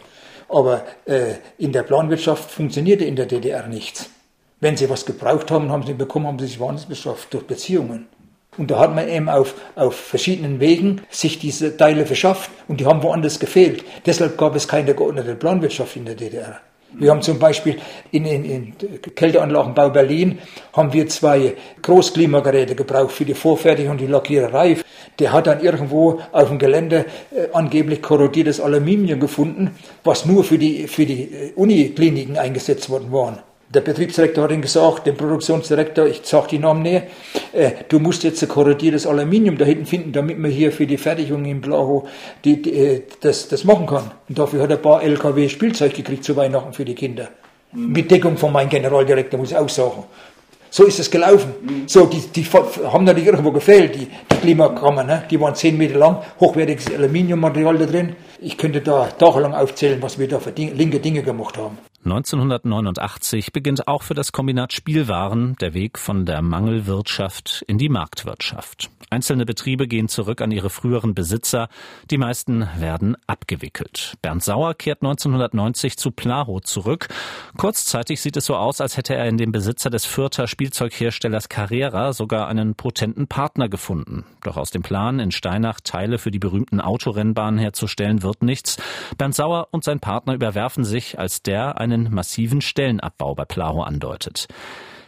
Aber 0.51 0.83
äh, 1.05 1.35
in 1.57 1.71
der 1.71 1.83
Planwirtschaft 1.83 2.51
funktionierte 2.51 3.05
in 3.05 3.15
der 3.15 3.25
DDR 3.25 3.67
nichts. 3.67 4.09
Wenn 4.59 4.77
sie 4.77 4.89
was 4.89 5.05
gebraucht 5.05 5.49
haben, 5.49 5.71
haben 5.71 5.85
sie 5.85 5.93
bekommen, 5.93 6.27
haben 6.27 6.39
sie 6.39 6.45
sich 6.45 6.59
woanders 6.59 6.85
beschafft, 6.85 7.33
durch 7.33 7.47
Beziehungen. 7.47 8.07
Und 8.57 8.69
da 8.69 8.79
hat 8.79 8.93
man 8.93 9.07
eben 9.07 9.29
auf, 9.29 9.55
auf 9.75 9.95
verschiedenen 9.95 10.59
Wegen 10.59 11.01
sich 11.09 11.39
diese 11.39 11.77
Teile 11.77 12.05
verschafft 12.05 12.51
und 12.67 12.81
die 12.81 12.85
haben 12.85 13.01
woanders 13.01 13.39
gefehlt. 13.39 13.85
Deshalb 14.05 14.37
gab 14.37 14.55
es 14.55 14.67
keine 14.67 14.93
geordnete 14.93 15.35
Planwirtschaft 15.35 15.95
in 15.95 16.05
der 16.05 16.15
DDR. 16.15 16.59
Wir 16.93 17.11
haben 17.11 17.21
zum 17.21 17.39
Beispiel 17.39 17.77
in, 18.11 18.25
in, 18.25 18.43
in 18.45 18.73
Kälteanlagenbau 19.15 19.89
Berlin 19.89 20.39
haben 20.73 20.91
wir 20.91 21.07
zwei 21.07 21.53
Großklimageräte 21.81 22.75
gebraucht 22.75 23.11
für 23.11 23.25
die 23.25 23.33
Vorfertigung 23.33 23.91
und 23.91 24.01
die 24.01 24.07
Lackiererei. 24.07 24.77
Der 25.19 25.31
hat 25.31 25.47
dann 25.47 25.61
irgendwo 25.61 26.19
auf 26.31 26.49
dem 26.49 26.59
Gelände 26.59 27.05
äh, 27.31 27.47
angeblich 27.53 28.01
korrodiertes 28.01 28.59
Aluminium 28.59 29.19
gefunden, 29.19 29.75
was 30.03 30.25
nur 30.25 30.43
für 30.43 30.57
die, 30.57 30.87
für 30.87 31.05
die 31.05 31.23
äh, 31.23 31.53
Unikliniken 31.55 32.37
eingesetzt 32.37 32.89
worden 32.89 33.11
war. 33.11 33.43
Der 33.73 33.79
Betriebsdirektor 33.79 34.43
hat 34.43 34.51
ihm 34.51 34.61
gesagt, 34.61 35.07
dem 35.07 35.15
Produktionsdirektor, 35.15 36.05
ich 36.05 36.21
sag 36.23 36.49
die 36.49 36.59
Namen 36.59 36.81
näher, 36.81 37.03
äh, 37.53 37.71
du 37.87 37.99
musst 37.99 38.23
jetzt 38.23 38.41
ein 38.41 38.49
korrodiertes 38.49 39.07
Aluminium 39.07 39.57
da 39.57 39.63
hinten 39.63 39.85
finden, 39.85 40.11
damit 40.11 40.37
man 40.37 40.51
hier 40.51 40.73
für 40.73 40.85
die 40.85 40.97
Fertigung 40.97 41.45
in 41.45 41.61
Blaho 41.61 42.05
die, 42.43 42.61
die, 42.61 42.73
äh, 42.73 43.03
das, 43.21 43.47
das 43.47 43.63
machen 43.63 43.85
kann. 43.85 44.11
Und 44.27 44.37
dafür 44.37 44.63
hat 44.63 44.71
er 44.71 44.75
ein 44.75 44.81
paar 44.81 45.01
LKW 45.01 45.47
Spielzeug 45.47 45.93
gekriegt 45.93 46.25
zu 46.25 46.35
Weihnachten 46.35 46.73
für 46.73 46.83
die 46.83 46.95
Kinder. 46.95 47.29
Mhm. 47.71 47.93
Mit 47.93 48.11
Deckung 48.11 48.35
von 48.35 48.51
meinem 48.51 48.67
Generaldirektor, 48.67 49.39
muss 49.39 49.51
ich 49.51 49.57
auch 49.57 49.69
sagen. 49.69 50.03
So 50.69 50.83
ist 50.83 50.99
es 50.99 51.09
gelaufen. 51.09 51.53
Mhm. 51.61 51.87
So, 51.87 52.07
die, 52.07 52.19
die 52.19 52.43
haben 52.43 53.05
natürlich 53.05 53.27
irgendwo 53.27 53.51
gefehlt, 53.51 53.95
die, 53.95 54.07
die 54.31 54.35
Klimakammer, 54.41 55.05
ne? 55.05 55.23
die 55.31 55.39
waren 55.39 55.55
zehn 55.55 55.77
Meter 55.77 55.97
lang, 55.97 56.17
hochwertiges 56.41 56.93
Aluminiummaterial 56.93 57.77
da 57.77 57.85
drin. 57.85 58.15
Ich 58.41 58.57
könnte 58.57 58.81
da 58.81 59.07
tagelang 59.07 59.53
aufzählen, 59.53 60.01
was 60.01 60.19
wir 60.19 60.27
da 60.27 60.39
für 60.39 60.51
Ding, 60.51 60.75
linke 60.75 60.99
Dinge 60.99 61.23
gemacht 61.23 61.57
haben. 61.57 61.77
1989 62.03 63.53
beginnt 63.53 63.87
auch 63.87 64.01
für 64.01 64.15
das 64.15 64.31
Kombinat 64.31 64.73
Spielwaren 64.73 65.55
der 65.61 65.75
Weg 65.75 65.99
von 65.99 66.25
der 66.25 66.41
Mangelwirtschaft 66.41 67.63
in 67.67 67.77
die 67.77 67.89
Marktwirtschaft. 67.89 68.89
Einzelne 69.11 69.45
Betriebe 69.45 69.89
gehen 69.89 70.07
zurück 70.07 70.39
an 70.39 70.51
ihre 70.51 70.69
früheren 70.69 71.13
Besitzer, 71.13 71.67
die 72.09 72.17
meisten 72.17 72.67
werden 72.77 73.17
abgewickelt. 73.27 74.15
Bernd 74.21 74.41
Sauer 74.41 74.73
kehrt 74.73 75.03
1990 75.03 75.97
zu 75.97 76.11
Plaho 76.11 76.61
zurück. 76.61 77.09
Kurzzeitig 77.57 78.21
sieht 78.21 78.37
es 78.37 78.45
so 78.45 78.55
aus, 78.55 78.79
als 78.79 78.95
hätte 78.95 79.13
er 79.13 79.27
in 79.27 79.35
dem 79.35 79.51
Besitzer 79.51 79.89
des 79.89 80.05
Fürther 80.05 80.47
Spielzeugherstellers 80.47 81.49
Carrera 81.49 82.13
sogar 82.13 82.47
einen 82.47 82.73
potenten 82.75 83.27
Partner 83.27 83.67
gefunden. 83.67 84.23
Doch 84.43 84.55
aus 84.55 84.71
dem 84.71 84.81
Plan, 84.81 85.19
in 85.19 85.31
Steinach 85.31 85.81
Teile 85.81 86.17
für 86.17 86.31
die 86.31 86.39
berühmten 86.39 86.79
Autorennbahnen 86.79 87.59
herzustellen, 87.59 88.23
wird 88.23 88.41
nichts. 88.43 88.77
Bernd 89.17 89.35
Sauer 89.35 89.67
und 89.71 89.83
sein 89.83 89.99
Partner 89.99 90.33
überwerfen 90.35 90.85
sich, 90.85 91.19
als 91.19 91.43
der 91.43 91.81
eine 91.81 91.90
einen 91.91 92.13
massiven 92.13 92.61
Stellenabbau 92.61 93.35
bei 93.35 93.45
Plaho 93.45 93.83
andeutet. 93.83 94.47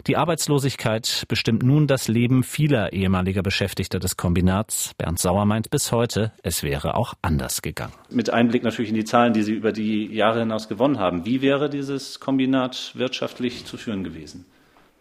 Die 0.05 0.17
Arbeitslosigkeit 0.17 1.23
bestimmt 1.29 1.63
nun 1.63 1.87
das 1.87 2.09
Leben 2.09 2.43
vieler 2.43 2.91
ehemaliger 2.91 3.41
Beschäftigter 3.41 3.99
des 3.99 4.17
Kombinats. 4.17 4.91
Bernd 4.97 5.17
Sauer 5.17 5.45
meint 5.45 5.69
bis 5.69 5.93
heute, 5.93 6.33
es 6.43 6.61
wäre 6.61 6.95
auch 6.95 7.13
anders 7.21 7.61
gegangen. 7.61 7.93
Mit 8.09 8.29
Einblick 8.29 8.63
natürlich 8.63 8.89
in 8.89 8.97
die 8.97 9.05
Zahlen, 9.05 9.31
die 9.31 9.43
Sie 9.43 9.53
über 9.53 9.71
die 9.71 10.13
Jahre 10.13 10.39
hinaus 10.39 10.67
gewonnen 10.67 10.99
haben. 10.99 11.25
Wie 11.25 11.41
wäre 11.41 11.69
dieses 11.69 12.19
Kombinat 12.19 12.91
wirtschaftlich 12.95 13.65
zu 13.65 13.77
führen 13.77 14.03
gewesen? 14.03 14.45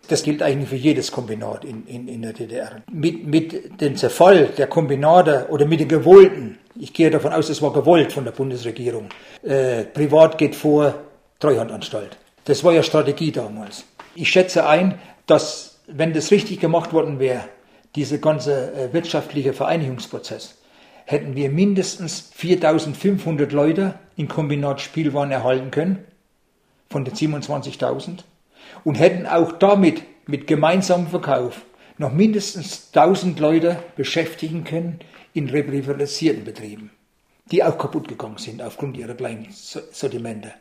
Das 0.07 0.23
gilt 0.23 0.41
eigentlich 0.41 0.69
für 0.69 0.77
jedes 0.77 1.11
Kombinat 1.11 1.65
in, 1.65 1.85
in, 1.87 2.07
in 2.07 2.23
der 2.23 2.33
DDR. 2.33 2.83
Mit, 2.93 3.27
mit 3.27 3.81
dem 3.81 3.97
Zerfall 3.97 4.51
der 4.57 4.69
Kombinate 4.69 5.47
oder 5.49 5.67
mit 5.67 5.81
den 5.81 5.89
gewollten, 5.89 6.59
ich 6.79 6.93
gehe 6.93 7.11
davon 7.11 7.33
aus, 7.33 7.49
es 7.49 7.61
war 7.61 7.73
gewollt 7.73 8.13
von 8.13 8.25
der 8.25 8.33
Bundesregierung, 8.33 9.09
äh, 9.43 9.83
privat 9.85 10.39
geht 10.39 10.55
vor, 10.55 10.95
Treuhandanstalt. 11.43 12.19
Das 12.45 12.63
war 12.63 12.73
ja 12.73 12.85
Strategie 12.85 13.33
damals. 13.33 13.85
Ich 14.15 14.31
schätze 14.31 14.65
ein, 14.65 15.01
dass, 15.27 15.81
wenn 15.89 16.13
das 16.13 16.31
richtig 16.31 16.61
gemacht 16.61 16.93
worden 16.93 17.19
wäre, 17.19 17.49
dieser 17.97 18.19
ganze 18.19 18.73
äh, 18.75 18.93
wirtschaftliche 18.93 19.53
Vereinigungsprozess, 19.53 20.57
hätten 21.05 21.35
wir 21.35 21.51
mindestens 21.51 22.31
4500 22.33 23.51
Leute 23.51 23.97
in 24.17 24.29
Kombinat 24.29 24.81
Spielwaren 24.81 25.33
erhalten 25.33 25.73
können, 25.73 26.05
von 26.89 27.05
den 27.05 27.15
27.000, 27.15 28.21
und 28.85 28.95
hätten 28.95 29.27
auch 29.27 29.51
damit, 29.51 30.05
mit 30.29 30.47
gemeinsamem 30.47 31.09
Verkauf, 31.09 31.63
noch 31.99 32.13
mindestens 32.13 32.91
1000 32.95 33.41
Leute 33.41 33.83
beschäftigen 33.97 34.63
können 34.63 35.01
in 35.35 35.51
reprivatisierten 35.51 36.45
Betrieben, 36.45 36.93
die 37.51 37.65
auch 37.65 37.77
kaputt 37.77 38.07
gegangen 38.07 38.39
sind 38.39 38.63
aufgrund 38.63 38.97
ihrer 38.97 39.15
kleinen 39.15 39.49
Sortimente. 39.51 40.53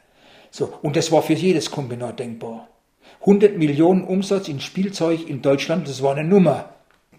So, 0.51 0.73
und 0.81 0.95
das 0.95 1.11
war 1.11 1.23
für 1.23 1.33
jedes 1.33 1.71
Kombinat 1.71 2.19
denkbar. 2.19 2.67
100 3.21 3.57
Millionen 3.57 4.03
Umsatz 4.03 4.47
in 4.47 4.59
Spielzeug 4.59 5.27
in 5.27 5.41
Deutschland, 5.41 5.87
das 5.87 6.03
war 6.03 6.15
eine 6.15 6.27
Nummer. 6.27 6.69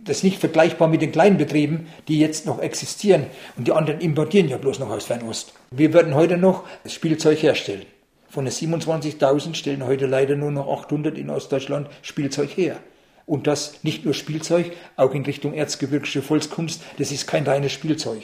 Das 0.05 0.19
ist 0.19 0.25
nicht 0.25 0.39
vergleichbar 0.39 0.89
mit 0.89 1.01
den 1.01 1.13
kleinen 1.13 1.39
Betrieben, 1.39 1.87
die 2.09 2.19
jetzt 2.19 2.45
noch 2.45 2.61
existieren. 2.61 3.27
Und 3.57 3.69
die 3.69 3.73
anderen 3.73 4.01
importieren 4.01 4.49
ja 4.49 4.57
bloß 4.59 4.81
noch 4.81 4.91
aus 4.91 5.07
Fernost. 5.07 5.55
Wir 5.71 5.95
würden 5.95 6.15
heute 6.15 6.37
noch 6.37 6.65
das 6.83 6.93
Spielzeug 6.93 7.43
herstellen. 7.43 7.87
Von 8.29 8.45
den 8.45 8.53
27.000 8.53 9.55
stellen 9.55 9.87
heute 9.87 10.07
leider 10.07 10.35
nur 10.35 10.51
noch 10.51 10.69
800 10.69 11.17
in 11.17 11.31
Ostdeutschland 11.31 11.89
Spielzeug 12.03 12.51
her. 12.57 12.79
Und 13.27 13.47
das 13.47 13.85
nicht 13.85 14.05
nur 14.05 14.15
Spielzeug, 14.15 14.73
auch 14.97 15.15
in 15.15 15.25
Richtung 15.25 15.55
erzgebirgische 15.55 16.23
Volkskunst, 16.23 16.83
das 16.99 17.13
ist 17.13 17.29
kein 17.29 17.47
reines 17.47 17.73
Spielzeug. 17.73 18.23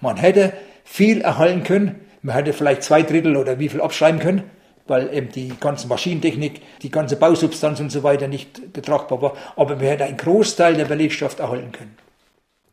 Man 0.00 0.16
hätte 0.16 0.52
viel 0.84 1.20
erhalten 1.20 1.64
können, 1.64 1.96
man 2.22 2.34
hätte 2.34 2.52
vielleicht 2.52 2.82
zwei 2.82 3.02
Drittel 3.02 3.36
oder 3.36 3.58
wie 3.58 3.68
viel 3.68 3.80
abschreiben 3.80 4.20
können, 4.20 4.44
weil 4.86 5.12
eben 5.12 5.30
die 5.30 5.52
ganze 5.60 5.86
Maschinentechnik, 5.88 6.62
die 6.82 6.90
ganze 6.90 7.16
Bausubstanz 7.16 7.80
und 7.80 7.90
so 7.90 8.02
weiter 8.02 8.28
nicht 8.28 8.72
betrachtbar 8.72 9.22
war. 9.22 9.36
Aber 9.56 9.76
man 9.76 9.84
hätte 9.84 10.04
einen 10.04 10.16
Großteil 10.16 10.74
der 10.74 10.86
Belegschaft 10.86 11.40
erhalten 11.40 11.72
können. 11.72 11.96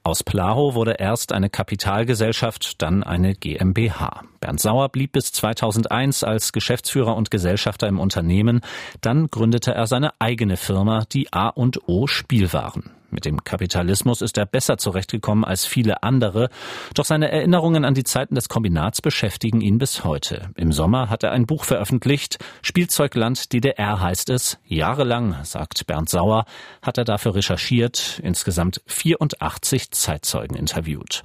Aus 0.05 0.23
Plaho 0.23 0.75
wurde 0.75 0.97
erst 0.99 1.33
eine 1.33 1.49
Kapitalgesellschaft, 1.49 2.79
dann 2.83 3.01
eine 3.01 3.33
GmbH. 3.33 4.21
Bernd 4.39 4.59
Sauer 4.59 4.89
blieb 4.89 5.13
bis 5.13 5.31
2001 5.33 6.23
als 6.23 6.53
Geschäftsführer 6.53 7.15
und 7.15 7.31
Gesellschafter 7.31 7.87
im 7.87 7.99
Unternehmen. 7.99 8.61
Dann 9.01 9.25
gründete 9.27 9.73
er 9.73 9.87
seine 9.87 10.11
eigene 10.19 10.57
Firma, 10.57 11.05
die 11.11 11.33
A&O 11.33 12.05
Spielwaren. 12.05 12.91
Mit 13.15 13.23
dem 13.23 13.45
Kapitalismus 13.45 14.21
ist 14.21 14.37
er 14.37 14.45
besser 14.45 14.77
zurechtgekommen 14.77 15.45
als 15.45 15.63
viele 15.63 16.03
andere, 16.03 16.49
doch 16.95 17.05
seine 17.05 17.31
Erinnerungen 17.31 17.85
an 17.85 17.93
die 17.93 18.03
Zeiten 18.03 18.35
des 18.35 18.49
Kombinats 18.49 19.01
beschäftigen 19.01 19.61
ihn 19.61 19.77
bis 19.77 20.03
heute. 20.03 20.49
Im 20.57 20.73
Sommer 20.73 21.09
hat 21.09 21.23
er 21.23 21.31
ein 21.31 21.45
Buch 21.45 21.63
veröffentlicht, 21.63 22.39
Spielzeugland 22.61 23.53
DDR 23.53 24.01
heißt 24.01 24.29
es. 24.31 24.59
Jahrelang, 24.65 25.37
sagt 25.43 25.87
Bernd 25.87 26.09
Sauer, 26.09 26.43
hat 26.81 26.97
er 26.97 27.05
dafür 27.05 27.35
recherchiert, 27.35 28.19
insgesamt 28.21 28.81
84 28.85 29.91
Zeitzeugen 29.91 30.57
interviewt. 30.57 31.23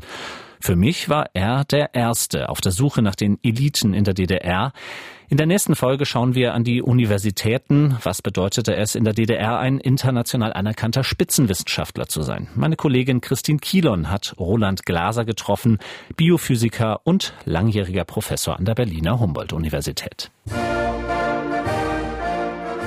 Für 0.61 0.77
mich 0.77 1.09
war 1.09 1.31
er 1.33 1.65
der 1.65 1.95
Erste 1.95 2.51
auf 2.51 2.61
der 2.61 2.73
Suche 2.73 3.01
nach 3.01 3.15
den 3.15 3.39
Eliten 3.43 3.95
in 3.95 4.05
der 4.05 4.13
DDR. 4.13 4.73
In 5.31 5.39
der 5.39 5.47
nächsten 5.47 5.75
Folge 5.75 6.05
schauen 6.05 6.35
wir 6.35 6.53
an 6.53 6.65
die 6.65 6.83
Universitäten. 6.83 7.97
Was 8.03 8.21
bedeutete 8.21 8.77
es 8.77 8.95
in 8.95 9.05
der 9.05 9.15
DDR, 9.15 9.59
ein 9.59 9.79
international 9.79 10.53
anerkannter 10.53 11.03
Spitzenwissenschaftler 11.03 12.09
zu 12.09 12.21
sein? 12.23 12.49
Meine 12.55 12.77
Kollegin 12.77 13.23
Christine 13.23 13.59
Kielon 13.59 14.11
hat 14.11 14.35
Roland 14.39 14.85
Glaser 14.85 15.25
getroffen, 15.25 15.79
Biophysiker 16.17 17.01
und 17.05 17.33
langjähriger 17.47 18.05
Professor 18.05 18.59
an 18.59 18.67
der 18.67 18.75
Berliner 18.75 19.19
Humboldt-Universität. 19.19 20.31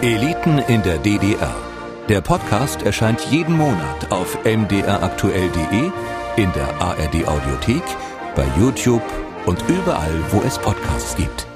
Eliten 0.02 0.60
in 0.68 0.84
der 0.84 1.00
DDR. 1.00 1.56
Der 2.10 2.20
Podcast 2.20 2.84
erscheint 2.84 3.22
jeden 3.32 3.58
Monat 3.58 4.12
auf 4.12 4.38
mdraktuell.de 4.44 5.92
in 6.38 6.52
der 6.54 6.67
ARD 6.82 7.28
Audiothek, 7.28 7.84
bei 8.36 8.46
YouTube 8.60 9.04
und 9.46 9.62
überall, 9.69 10.24
wo 10.32 10.41
es 10.41 10.58
Podcasts 10.58 11.15
gibt. 11.15 11.53